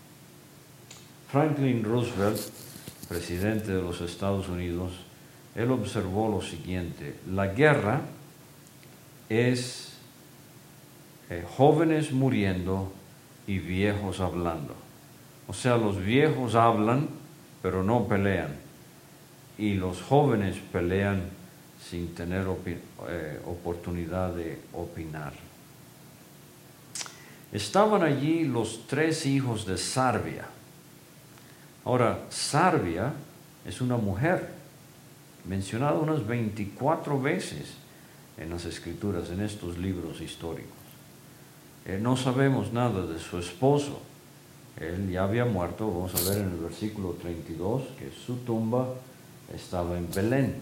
Franklin 1.31 1.81
Roosevelt, 1.81 2.39
presidente 3.07 3.71
de 3.71 3.81
los 3.81 4.01
Estados 4.01 4.49
Unidos, 4.49 4.91
él 5.55 5.71
observó 5.71 6.29
lo 6.29 6.41
siguiente, 6.41 7.15
la 7.31 7.47
guerra 7.47 8.01
es 9.29 9.93
eh, 11.29 11.45
jóvenes 11.55 12.11
muriendo 12.11 12.91
y 13.47 13.59
viejos 13.59 14.19
hablando. 14.19 14.75
O 15.47 15.53
sea, 15.53 15.77
los 15.77 16.03
viejos 16.03 16.55
hablan, 16.55 17.07
pero 17.61 17.81
no 17.81 18.09
pelean. 18.09 18.53
Y 19.57 19.75
los 19.75 20.01
jóvenes 20.01 20.57
pelean 20.73 21.21
sin 21.81 22.13
tener 22.13 22.45
eh, 23.07 23.39
oportunidad 23.45 24.33
de 24.33 24.59
opinar. 24.73 25.31
Estaban 27.53 28.03
allí 28.03 28.43
los 28.43 28.85
tres 28.87 29.25
hijos 29.25 29.65
de 29.65 29.77
Sarvia. 29.77 30.45
Ahora, 31.83 32.19
Sarvia 32.29 33.13
es 33.65 33.81
una 33.81 33.97
mujer, 33.97 34.49
mencionada 35.45 35.99
unas 35.99 36.25
24 36.25 37.19
veces 37.19 37.73
en 38.37 38.49
las 38.49 38.65
escrituras, 38.65 39.29
en 39.29 39.41
estos 39.41 39.77
libros 39.77 40.21
históricos. 40.21 40.77
Eh, 41.85 41.99
no 41.99 42.15
sabemos 42.15 42.71
nada 42.71 43.05
de 43.07 43.19
su 43.19 43.39
esposo. 43.39 44.01
Él 44.79 45.09
ya 45.09 45.23
había 45.23 45.45
muerto, 45.45 45.87
vamos 45.87 46.13
a 46.15 46.29
ver 46.29 46.41
en 46.41 46.51
el 46.51 46.57
versículo 46.57 47.17
32, 47.21 47.83
que 47.97 48.11
su 48.11 48.37
tumba 48.37 48.87
estaba 49.53 49.97
en 49.97 50.09
Belén. 50.11 50.55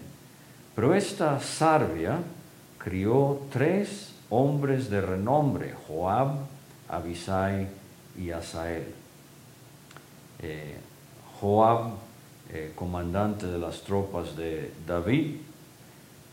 Pero 0.74 0.94
esta 0.94 1.38
Sarvia 1.40 2.18
crió 2.78 3.42
tres 3.52 4.12
hombres 4.30 4.88
de 4.88 5.00
renombre, 5.00 5.74
Joab, 5.86 6.38
Abisai 6.88 7.68
y 8.18 8.30
Asael. 8.30 8.86
Eh, 10.38 10.78
Joab, 11.40 11.94
eh, 12.52 12.72
comandante 12.74 13.46
de 13.46 13.58
las 13.58 13.80
tropas 13.82 14.36
de 14.36 14.72
David, 14.86 15.36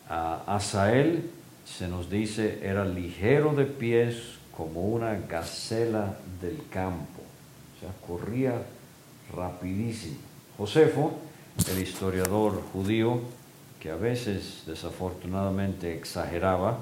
Asael, 0.10 1.30
se 1.66 1.88
nos 1.88 2.10
dice, 2.10 2.60
era 2.64 2.86
ligero 2.86 3.54
de 3.54 3.66
pies 3.66 4.38
como 4.56 4.82
una 4.82 5.14
gacela 5.14 6.18
del 6.42 6.60
campo, 6.70 7.22
o 7.76 7.80
sea, 7.80 7.92
corría 8.08 8.54
rapidísimo. 9.36 10.18
Josefo, 10.58 11.14
el 11.70 11.82
historiador 11.82 12.62
judío, 12.74 13.20
que 13.80 13.92
a 13.92 13.96
veces 13.96 14.64
desafortunadamente 14.66 15.96
exageraba, 15.96 16.80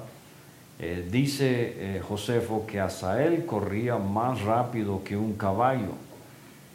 eh, 0.78 1.06
dice 1.10 1.96
eh, 1.96 2.02
Josefo 2.06 2.66
que 2.66 2.80
Asael 2.80 3.44
corría 3.46 3.96
más 3.96 4.42
rápido 4.42 5.02
que 5.04 5.16
un 5.16 5.34
caballo. 5.34 5.92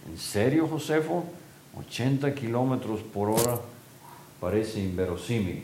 ¿En 0.09 0.17
serio, 0.17 0.67
Josefo? 0.67 1.23
80 1.77 2.33
kilómetros 2.35 3.01
por 3.01 3.29
hora 3.29 3.59
parece 4.39 4.79
inverosímil. 4.79 5.63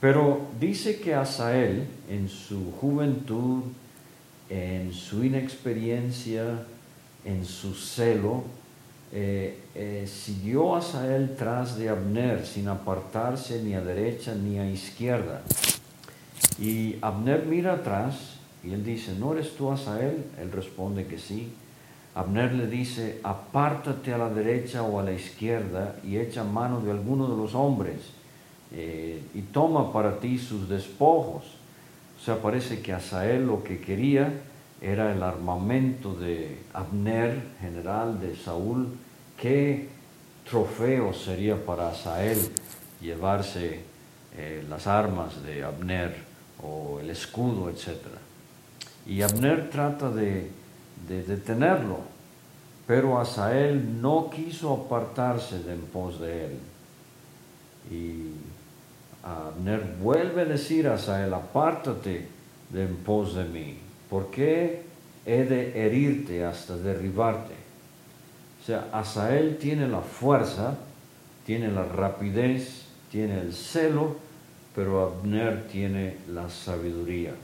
Pero 0.00 0.48
dice 0.60 1.00
que 1.00 1.14
Asael, 1.14 1.86
en 2.08 2.28
su 2.28 2.72
juventud, 2.72 3.62
en 4.48 4.92
su 4.92 5.24
inexperiencia, 5.24 6.64
en 7.24 7.44
su 7.44 7.74
celo, 7.74 8.44
eh, 9.12 9.58
eh, 9.74 10.06
siguió 10.06 10.76
Asael 10.76 11.34
tras 11.36 11.78
de 11.78 11.88
Abner 11.88 12.46
sin 12.46 12.68
apartarse 12.68 13.62
ni 13.62 13.74
a 13.74 13.80
derecha 13.80 14.34
ni 14.34 14.58
a 14.58 14.70
izquierda. 14.70 15.42
Y 16.60 16.96
Abner 17.00 17.46
mira 17.46 17.74
atrás 17.74 18.36
y 18.62 18.72
él 18.72 18.84
dice, 18.84 19.14
¿no 19.18 19.32
eres 19.32 19.54
tú 19.56 19.70
Asael? 19.70 20.24
Él 20.40 20.52
responde 20.52 21.06
que 21.06 21.18
sí. 21.18 21.52
Abner 22.18 22.52
le 22.52 22.66
dice, 22.66 23.20
apártate 23.22 24.12
a 24.12 24.18
la 24.18 24.28
derecha 24.28 24.82
o 24.82 24.98
a 24.98 25.04
la 25.04 25.12
izquierda 25.12 25.94
y 26.02 26.16
echa 26.16 26.42
mano 26.42 26.80
de 26.80 26.90
alguno 26.90 27.28
de 27.28 27.36
los 27.36 27.54
hombres 27.54 28.10
eh, 28.72 29.22
y 29.34 29.42
toma 29.42 29.92
para 29.92 30.18
ti 30.18 30.36
sus 30.36 30.68
despojos. 30.68 31.44
O 32.18 32.24
sea, 32.24 32.42
parece 32.42 32.80
que 32.80 32.92
Asael 32.92 33.46
lo 33.46 33.62
que 33.62 33.78
quería 33.78 34.32
era 34.80 35.12
el 35.12 35.22
armamento 35.22 36.12
de 36.12 36.58
Abner, 36.74 37.40
general 37.60 38.20
de 38.20 38.34
Saúl, 38.34 38.88
qué 39.40 39.88
trofeo 40.50 41.12
sería 41.12 41.64
para 41.64 41.90
Asael 41.90 42.38
llevarse 43.00 43.78
eh, 44.36 44.64
las 44.68 44.88
armas 44.88 45.44
de 45.44 45.62
Abner 45.62 46.16
o 46.64 46.98
el 46.98 47.10
escudo, 47.10 47.70
etc. 47.70 47.94
Y 49.06 49.22
Abner 49.22 49.70
trata 49.70 50.10
de 50.10 50.50
detenerlo, 51.06 52.07
pero 52.88 53.20
Asael 53.20 54.00
no 54.00 54.30
quiso 54.30 54.72
apartarse 54.72 55.62
de 55.62 55.74
en 55.74 55.82
pos 55.82 56.18
de 56.18 56.46
él. 56.46 56.58
Y 57.90 58.32
Abner 59.22 59.84
vuelve 60.00 60.40
a 60.40 60.44
decir 60.46 60.88
a 60.88 60.94
Asael, 60.94 61.34
apártate 61.34 62.26
de 62.70 62.84
en 62.84 62.96
pos 62.96 63.34
de 63.34 63.44
mí. 63.44 63.76
¿Por 64.08 64.30
qué 64.30 64.84
he 65.26 65.44
de 65.44 65.84
herirte 65.84 66.46
hasta 66.46 66.78
derribarte? 66.78 67.52
O 68.62 68.64
sea, 68.64 68.88
Asael 68.90 69.58
tiene 69.58 69.86
la 69.86 70.00
fuerza, 70.00 70.78
tiene 71.44 71.70
la 71.70 71.84
rapidez, 71.84 72.86
tiene 73.10 73.38
el 73.38 73.52
celo, 73.52 74.16
pero 74.74 75.04
Abner 75.04 75.68
tiene 75.68 76.16
la 76.26 76.48
sabiduría. 76.48 77.34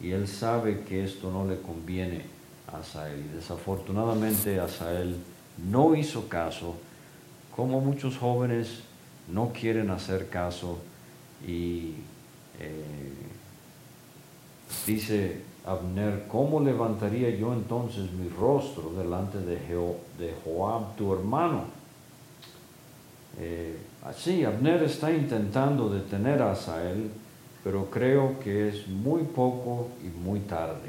Y 0.00 0.12
él 0.12 0.28
sabe 0.28 0.82
que 0.82 1.02
esto 1.02 1.32
no 1.32 1.44
le 1.44 1.60
conviene 1.60 2.35
Asael. 2.72 3.20
Y 3.20 3.36
desafortunadamente 3.36 4.60
Asael 4.60 5.16
no 5.70 5.94
hizo 5.94 6.28
caso, 6.28 6.74
como 7.54 7.80
muchos 7.80 8.18
jóvenes 8.18 8.80
no 9.28 9.52
quieren 9.52 9.90
hacer 9.90 10.28
caso 10.28 10.78
y 11.46 11.94
eh, 12.60 13.14
dice 14.86 15.42
Abner, 15.64 16.26
¿cómo 16.28 16.60
levantaría 16.60 17.30
yo 17.30 17.52
entonces 17.52 18.12
mi 18.12 18.28
rostro 18.28 18.92
delante 18.96 19.38
de, 19.38 19.58
Joab, 20.44 20.94
tu 20.96 21.12
hermano? 21.12 21.64
Eh, 23.38 23.76
así, 24.04 24.44
Abner 24.44 24.82
está 24.84 25.10
intentando 25.10 25.88
detener 25.88 26.40
a 26.40 26.52
Asael, 26.52 27.10
pero 27.64 27.86
creo 27.90 28.38
que 28.38 28.68
es 28.68 28.86
muy 28.86 29.22
poco 29.22 29.88
y 30.04 30.06
muy 30.06 30.40
tarde. 30.40 30.88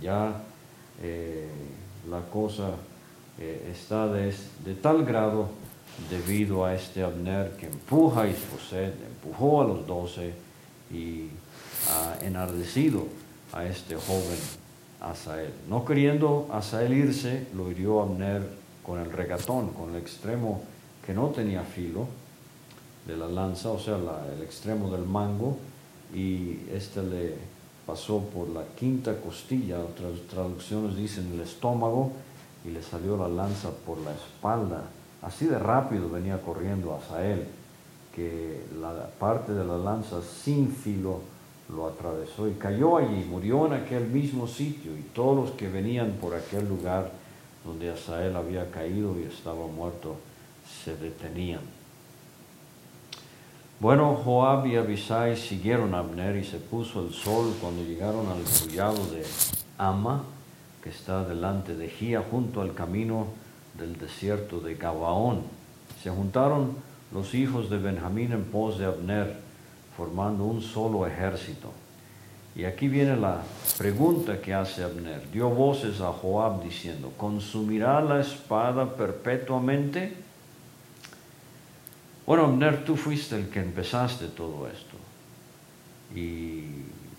Ya 0.00 0.40
eh, 1.02 1.48
la 2.08 2.20
cosa 2.20 2.70
eh, 3.38 3.70
está 3.72 4.06
de, 4.06 4.32
tal 4.80 5.04
grado 5.04 5.48
debido 6.10 6.64
a 6.64 6.74
este 6.74 7.02
Abner 7.02 7.52
que 7.56 7.66
empuja 7.66 8.22
a 8.22 8.28
Isboset, 8.28 8.94
empujó 9.04 9.62
a 9.62 9.64
los 9.66 9.86
doce 9.86 10.32
y 10.92 11.28
ha 11.90 12.24
enardecido 12.24 13.06
a 13.52 13.64
este 13.64 13.96
joven 13.96 14.38
Asael. 15.00 15.52
No 15.68 15.84
queriendo 15.84 16.48
Asael 16.52 16.92
irse, 16.92 17.46
lo 17.54 17.70
hirió 17.70 18.00
Abner 18.02 18.42
con 18.84 18.98
el 19.00 19.10
regatón, 19.10 19.70
con 19.70 19.90
el 19.90 19.96
extremo 19.96 20.62
que 21.04 21.14
no 21.14 21.28
tenía 21.28 21.62
filo 21.62 22.06
de 23.06 23.16
la 23.16 23.26
lanza, 23.26 23.70
o 23.70 23.78
sea, 23.78 23.96
el 23.96 24.42
extremo 24.42 24.90
del 24.90 25.04
mango, 25.04 25.58
y 26.14 26.58
este 26.72 27.02
le 27.02 27.51
pasó 27.86 28.20
por 28.20 28.48
la 28.48 28.62
quinta 28.78 29.20
costilla, 29.20 29.78
otras 29.80 30.12
traducciones 30.30 30.96
dicen 30.96 31.32
el 31.34 31.40
estómago, 31.40 32.12
y 32.64 32.70
le 32.70 32.82
salió 32.82 33.16
la 33.16 33.28
lanza 33.28 33.70
por 33.84 33.98
la 33.98 34.12
espalda 34.12 34.84
así 35.22 35.46
de 35.46 35.58
rápido 35.58 36.10
venía 36.10 36.40
corriendo 36.42 36.94
Asael, 36.94 37.46
que 38.14 38.60
la 38.80 39.08
parte 39.18 39.52
de 39.52 39.64
la 39.64 39.78
lanza 39.78 40.20
sin 40.20 40.70
filo 40.70 41.20
lo 41.74 41.86
atravesó 41.86 42.48
y 42.48 42.52
cayó 42.54 42.98
allí, 42.98 43.24
murió 43.24 43.66
en 43.66 43.72
aquel 43.72 44.08
mismo 44.08 44.46
sitio, 44.46 44.96
y 44.96 45.02
todos 45.14 45.36
los 45.36 45.56
que 45.56 45.68
venían 45.68 46.18
por 46.20 46.34
aquel 46.34 46.68
lugar 46.68 47.10
donde 47.64 47.90
Asael 47.90 48.36
había 48.36 48.70
caído 48.70 49.18
y 49.18 49.22
estaba 49.22 49.66
muerto, 49.68 50.16
se 50.84 50.96
detenían. 50.96 51.62
Bueno, 53.82 54.14
Joab 54.14 54.68
y 54.68 54.76
Abisai 54.76 55.36
siguieron 55.36 55.92
a 55.92 55.98
Abner 55.98 56.36
y 56.36 56.44
se 56.44 56.58
puso 56.58 57.04
el 57.04 57.12
sol 57.12 57.52
cuando 57.60 57.82
llegaron 57.82 58.28
al 58.28 58.44
collado 58.44 59.04
de 59.06 59.24
Ama, 59.76 60.22
que 60.80 60.90
está 60.90 61.24
delante 61.24 61.74
de 61.74 61.88
Gia, 61.88 62.20
junto 62.20 62.60
al 62.60 62.74
camino 62.74 63.26
del 63.76 63.98
desierto 63.98 64.60
de 64.60 64.76
Gabaón. 64.76 65.42
Se 66.00 66.10
juntaron 66.10 66.76
los 67.12 67.34
hijos 67.34 67.70
de 67.70 67.78
Benjamín 67.78 68.30
en 68.30 68.44
pos 68.44 68.78
de 68.78 68.84
Abner, 68.84 69.36
formando 69.96 70.44
un 70.44 70.62
solo 70.62 71.04
ejército. 71.04 71.72
Y 72.54 72.66
aquí 72.66 72.86
viene 72.86 73.16
la 73.16 73.42
pregunta 73.78 74.40
que 74.40 74.54
hace 74.54 74.84
Abner. 74.84 75.28
Dio 75.32 75.50
voces 75.50 76.00
a 76.00 76.12
Joab 76.12 76.62
diciendo, 76.62 77.12
¿consumirá 77.16 78.00
la 78.00 78.20
espada 78.20 78.94
perpetuamente? 78.94 80.22
Bueno, 82.26 82.44
Abner, 82.44 82.84
tú 82.84 82.96
fuiste 82.96 83.36
el 83.36 83.48
que 83.48 83.60
empezaste 83.60 84.26
todo 84.28 84.68
esto. 84.68 84.96
Y 86.14 86.66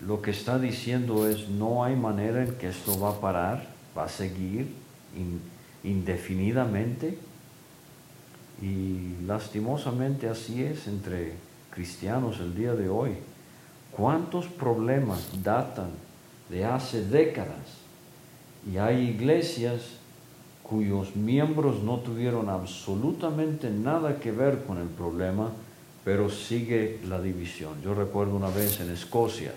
lo 0.00 0.22
que 0.22 0.30
está 0.30 0.58
diciendo 0.58 1.28
es, 1.28 1.48
no 1.48 1.84
hay 1.84 1.94
manera 1.94 2.42
en 2.42 2.54
que 2.54 2.68
esto 2.68 2.98
va 2.98 3.10
a 3.10 3.20
parar, 3.20 3.68
va 3.96 4.04
a 4.04 4.08
seguir 4.08 4.68
indefinidamente. 5.82 7.18
Y 8.62 9.16
lastimosamente 9.26 10.28
así 10.28 10.62
es 10.62 10.86
entre 10.86 11.34
cristianos 11.70 12.40
el 12.40 12.54
día 12.54 12.74
de 12.74 12.88
hoy. 12.88 13.12
¿Cuántos 13.92 14.46
problemas 14.46 15.42
datan 15.42 15.90
de 16.48 16.64
hace 16.64 17.04
décadas? 17.04 17.84
Y 18.72 18.78
hay 18.78 19.08
iglesias 19.08 19.82
cuyos 20.64 21.14
miembros 21.14 21.82
no 21.82 21.98
tuvieron 21.98 22.48
absolutamente 22.48 23.70
nada 23.70 24.18
que 24.18 24.32
ver 24.32 24.64
con 24.64 24.78
el 24.78 24.88
problema, 24.88 25.52
pero 26.04 26.30
sigue 26.30 27.00
la 27.06 27.20
división. 27.20 27.80
Yo 27.82 27.94
recuerdo 27.94 28.34
una 28.34 28.48
vez 28.48 28.80
en 28.80 28.90
Escocia, 28.90 29.52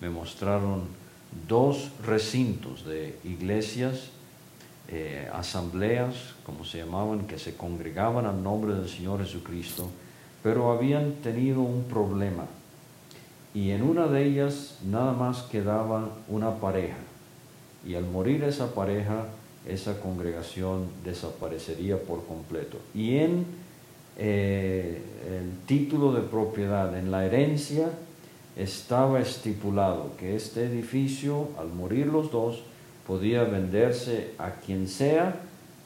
me 0.00 0.08
mostraron 0.08 0.84
dos 1.46 1.90
recintos 2.04 2.86
de 2.86 3.18
iglesias, 3.24 4.10
eh, 4.88 5.28
asambleas, 5.32 6.34
como 6.44 6.64
se 6.64 6.78
llamaban, 6.78 7.26
que 7.26 7.38
se 7.38 7.54
congregaban 7.54 8.24
al 8.26 8.42
nombre 8.42 8.74
del 8.74 8.88
Señor 8.88 9.22
Jesucristo, 9.22 9.90
pero 10.42 10.72
habían 10.72 11.12
tenido 11.22 11.60
un 11.60 11.84
problema. 11.84 12.46
Y 13.52 13.70
en 13.70 13.82
una 13.82 14.06
de 14.06 14.24
ellas 14.24 14.78
nada 14.84 15.12
más 15.12 15.42
quedaba 15.42 16.08
una 16.28 16.56
pareja. 16.56 16.96
Y 17.86 17.94
al 17.94 18.04
morir 18.04 18.42
esa 18.44 18.74
pareja, 18.74 19.26
esa 19.66 20.00
congregación 20.00 20.88
desaparecería 21.04 21.98
por 21.98 22.24
completo. 22.26 22.78
Y 22.94 23.16
en 23.16 23.44
eh, 24.16 25.02
el 25.28 25.66
título 25.66 26.12
de 26.12 26.22
propiedad, 26.22 26.96
en 26.98 27.10
la 27.10 27.24
herencia, 27.24 27.88
estaba 28.56 29.20
estipulado 29.20 30.12
que 30.18 30.36
este 30.36 30.64
edificio, 30.64 31.48
al 31.58 31.68
morir 31.68 32.06
los 32.06 32.30
dos, 32.30 32.62
podía 33.06 33.44
venderse 33.44 34.32
a 34.38 34.52
quien 34.52 34.88
sea, 34.88 35.40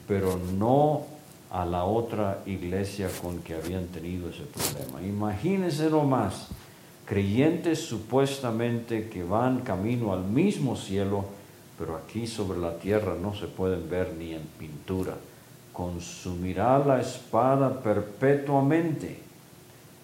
pero 0.09 0.39
no 0.59 1.07
a 1.51 1.65
la 1.65 1.85
otra 1.85 2.43
iglesia 2.47 3.09
con 3.23 3.39
que 3.39 3.55
habían 3.55 3.87
tenido 3.87 4.29
ese 4.29 4.43
problema. 4.43 5.07
Imagínense 5.07 5.89
nomás, 5.89 6.49
creyentes 7.07 7.79
supuestamente 7.79 9.09
que 9.09 9.23
van 9.23 9.61
camino 9.61 10.13
al 10.13 10.25
mismo 10.25 10.75
cielo, 10.75 11.27
pero 11.79 11.97
aquí 11.97 12.27
sobre 12.27 12.59
la 12.59 12.79
tierra 12.79 13.15
no 13.21 13.35
se 13.35 13.47
pueden 13.47 13.89
ver 13.89 14.15
ni 14.19 14.35
en 14.35 14.43
pintura. 14.59 15.15
Consumirá 15.73 16.79
la 16.79 17.01
espada 17.01 17.81
perpetuamente 17.81 19.25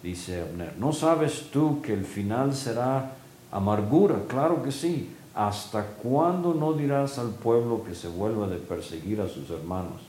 dice 0.02 0.40
Abner. 0.42 0.74
¿No 0.78 0.92
sabes 0.92 1.50
tú 1.52 1.80
que 1.82 1.92
el 1.92 2.04
final 2.04 2.54
será 2.54 3.12
amargura? 3.50 4.16
Claro 4.28 4.62
que 4.62 4.72
sí. 4.72 5.10
¿Hasta 5.34 5.84
cuándo 5.84 6.54
no 6.54 6.72
dirás 6.72 7.18
al 7.18 7.30
pueblo 7.30 7.84
que 7.84 7.94
se 7.94 8.08
vuelva 8.08 8.48
de 8.48 8.56
perseguir 8.56 9.20
a 9.20 9.28
sus 9.28 9.48
hermanos? 9.50 10.02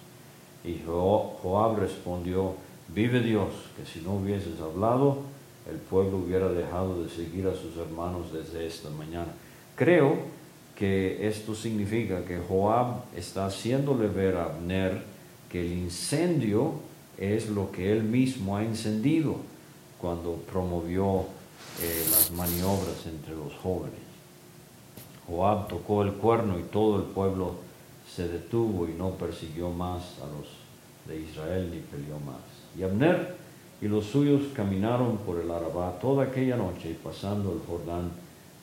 Y 0.64 0.82
Joab 0.86 1.78
respondió, 1.80 2.56
vive 2.90 3.20
Dios, 3.22 3.50
que 3.78 3.86
si 3.86 4.02
no 4.02 4.16
hubieses 4.16 4.60
hablado, 4.60 5.20
el 5.70 5.78
pueblo 5.78 6.18
hubiera 6.18 6.50
dejado 6.50 7.04
de 7.04 7.10
seguir 7.10 7.48
a 7.48 7.54
sus 7.54 7.78
hermanos 7.78 8.34
desde 8.34 8.66
esta 8.66 8.90
mañana. 8.90 9.32
Creo 9.76 10.18
que 10.76 11.28
esto 11.28 11.54
significa 11.54 12.26
que 12.26 12.40
Joab 12.40 13.04
está 13.16 13.46
haciéndole 13.46 14.08
ver 14.08 14.38
a 14.38 14.46
Abner 14.46 15.04
que 15.50 15.62
el 15.62 15.74
incendio 15.74 16.76
es 17.18 17.50
lo 17.50 17.72
que 17.72 17.92
él 17.92 18.04
mismo 18.04 18.58
ha 18.58 18.64
encendido 18.64 19.36
cuando 20.00 20.36
promovió 20.52 21.26
eh, 21.82 22.06
las 22.10 22.32
maniobras 22.32 23.06
entre 23.06 23.36
los 23.36 23.54
jóvenes. 23.62 24.00
Joab 25.28 25.68
tocó 25.68 26.04
el 26.04 26.14
cuerno 26.14 26.60
y 26.60 26.64
todo 26.64 26.98
el 26.98 27.04
pueblo 27.04 27.56
se 28.14 28.28
detuvo 28.28 28.88
y 28.88 28.94
no 28.94 29.12
persiguió 29.12 29.70
más 29.70 30.02
a 30.22 30.26
los 30.26 30.62
de 31.08 31.22
Israel 31.22 31.70
ni 31.72 31.80
peleó 31.80 32.20
más. 32.20 32.42
Y 32.78 32.84
Abner 32.84 33.36
y 33.82 33.88
los 33.88 34.06
suyos 34.06 34.42
caminaron 34.54 35.18
por 35.18 35.40
el 35.40 35.50
Arabá 35.50 35.98
toda 36.00 36.26
aquella 36.26 36.56
noche 36.56 36.92
y 36.92 36.94
pasando 36.94 37.54
el 37.54 37.60
Jordán, 37.68 38.12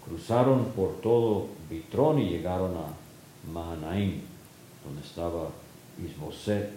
cruzaron 0.09 0.67
por 0.77 1.01
todo 1.01 1.47
Bitrón 1.69 2.19
y 2.19 2.31
llegaron 2.31 2.73
a 2.77 3.53
Mahanaim, 3.53 4.21
donde 4.85 5.03
estaba 5.03 5.49
Isboset, 6.03 6.71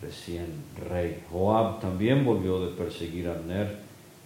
recién 0.00 0.46
rey. 0.88 1.22
Joab 1.30 1.80
también 1.80 2.24
volvió 2.24 2.64
de 2.64 2.74
perseguir 2.74 3.28
a 3.28 3.32
Abner 3.32 3.78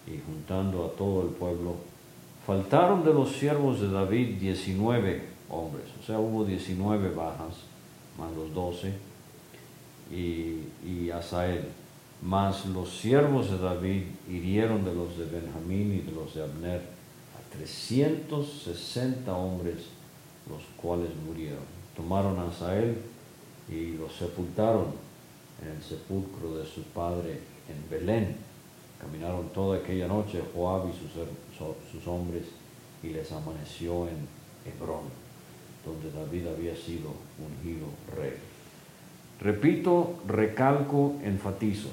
y 0.06 0.18
juntando 0.24 0.85
a 0.85 0.96
todo 0.96 1.22
el 1.22 1.28
pueblo, 1.28 1.74
faltaron 2.46 3.04
de 3.04 3.12
los 3.12 3.32
siervos 3.32 3.80
de 3.80 3.90
David 3.90 4.38
19 4.38 5.22
hombres, 5.50 5.85
o 6.00 6.06
sea, 6.06 6.18
hubo 6.18 6.44
19 6.44 7.11
bajas, 7.11 7.54
más 8.16 8.32
los 8.37 8.54
12, 8.54 8.92
y, 10.12 10.61
y 10.88 11.11
Asael, 11.11 11.64
más 12.22 12.64
los 12.66 12.88
siervos 12.90 13.50
de 13.50 13.59
David 13.59 14.02
hirieron 14.28 14.85
de 14.85 14.94
los 14.94 15.18
de 15.18 15.24
Benjamín 15.24 15.92
y 15.92 16.09
de 16.09 16.12
los 16.12 16.35
de 16.35 16.44
Abner 16.44 16.95
360 17.57 19.35
hombres, 19.35 19.77
los 20.49 20.62
cuales 20.77 21.11
murieron. 21.27 21.64
Tomaron 21.97 22.38
a 22.38 22.49
Asael 22.49 22.99
y 23.69 23.92
lo 23.92 24.09
sepultaron 24.11 24.87
en 25.62 25.77
el 25.77 25.83
sepulcro 25.83 26.57
de 26.57 26.66
su 26.66 26.83
padre 26.83 27.40
en 27.69 27.90
Belén 27.90 28.37
Caminaron 29.01 29.51
toda 29.51 29.79
aquella 29.79 30.09
noche 30.09 30.42
Joab 30.55 30.88
y 30.88 30.92
sus, 31.92 32.07
hombres 32.07 32.45
y 33.03 33.09
les 33.09 33.31
amaneció 33.31 34.09
en 34.09 34.27
Hebrón, 34.64 35.05
donde 35.85 36.11
David 36.11 36.49
había 36.49 36.75
sido 36.75 37.12
ungido 37.38 37.87
rey. 38.16 38.33
Repito, 39.40 40.14
recalco, 40.27 41.16
enfatizo. 41.23 41.90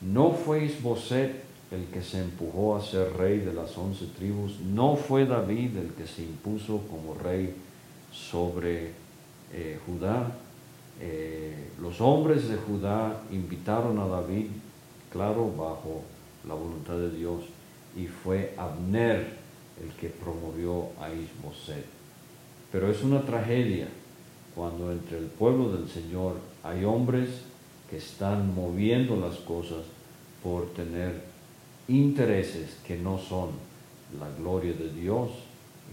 No 0.00 0.30
fue 0.32 0.64
Isboset 0.66 1.49
el 1.70 1.86
que 1.86 2.02
se 2.02 2.20
empujó 2.20 2.76
a 2.76 2.82
ser 2.82 3.16
rey 3.16 3.38
de 3.38 3.52
las 3.52 3.76
once 3.78 4.06
tribus, 4.18 4.58
no 4.60 4.96
fue 4.96 5.26
David 5.26 5.76
el 5.76 5.90
que 5.90 6.06
se 6.06 6.22
impuso 6.22 6.82
como 6.88 7.14
rey 7.14 7.54
sobre 8.12 8.92
eh, 9.52 9.78
Judá. 9.86 10.32
Eh, 11.00 11.70
los 11.80 12.00
hombres 12.00 12.48
de 12.48 12.56
Judá 12.56 13.22
invitaron 13.30 13.98
a 13.98 14.06
David 14.06 14.46
claro, 15.12 15.52
bajo 15.56 16.02
la 16.46 16.54
voluntad 16.54 16.94
de 16.94 17.10
Dios, 17.10 17.42
y 17.96 18.06
fue 18.06 18.54
Abner 18.56 19.38
el 19.82 19.90
que 19.94 20.08
promovió 20.08 20.88
a 21.00 21.10
Isboset. 21.10 21.84
Pero 22.70 22.90
es 22.90 23.02
una 23.02 23.22
tragedia 23.22 23.88
cuando 24.54 24.92
entre 24.92 25.18
el 25.18 25.26
pueblo 25.26 25.72
del 25.72 25.88
Señor 25.88 26.36
hay 26.62 26.84
hombres 26.84 27.28
que 27.88 27.96
están 27.96 28.54
moviendo 28.54 29.16
las 29.16 29.36
cosas 29.38 29.82
por 30.42 30.70
tener 30.70 31.29
intereses 31.98 32.76
que 32.86 32.96
no 32.96 33.18
son 33.18 33.50
la 34.18 34.28
gloria 34.38 34.72
de 34.72 34.92
Dios 34.92 35.30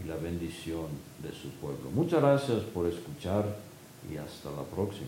y 0.03 0.07
la 0.07 0.15
bendición 0.15 0.85
de 1.23 1.31
su 1.31 1.49
pueblo. 1.59 1.89
Muchas 1.93 2.21
gracias 2.21 2.61
por 2.73 2.87
escuchar 2.87 3.57
y 4.11 4.17
hasta 4.17 4.51
la 4.51 4.63
próxima. 4.63 5.07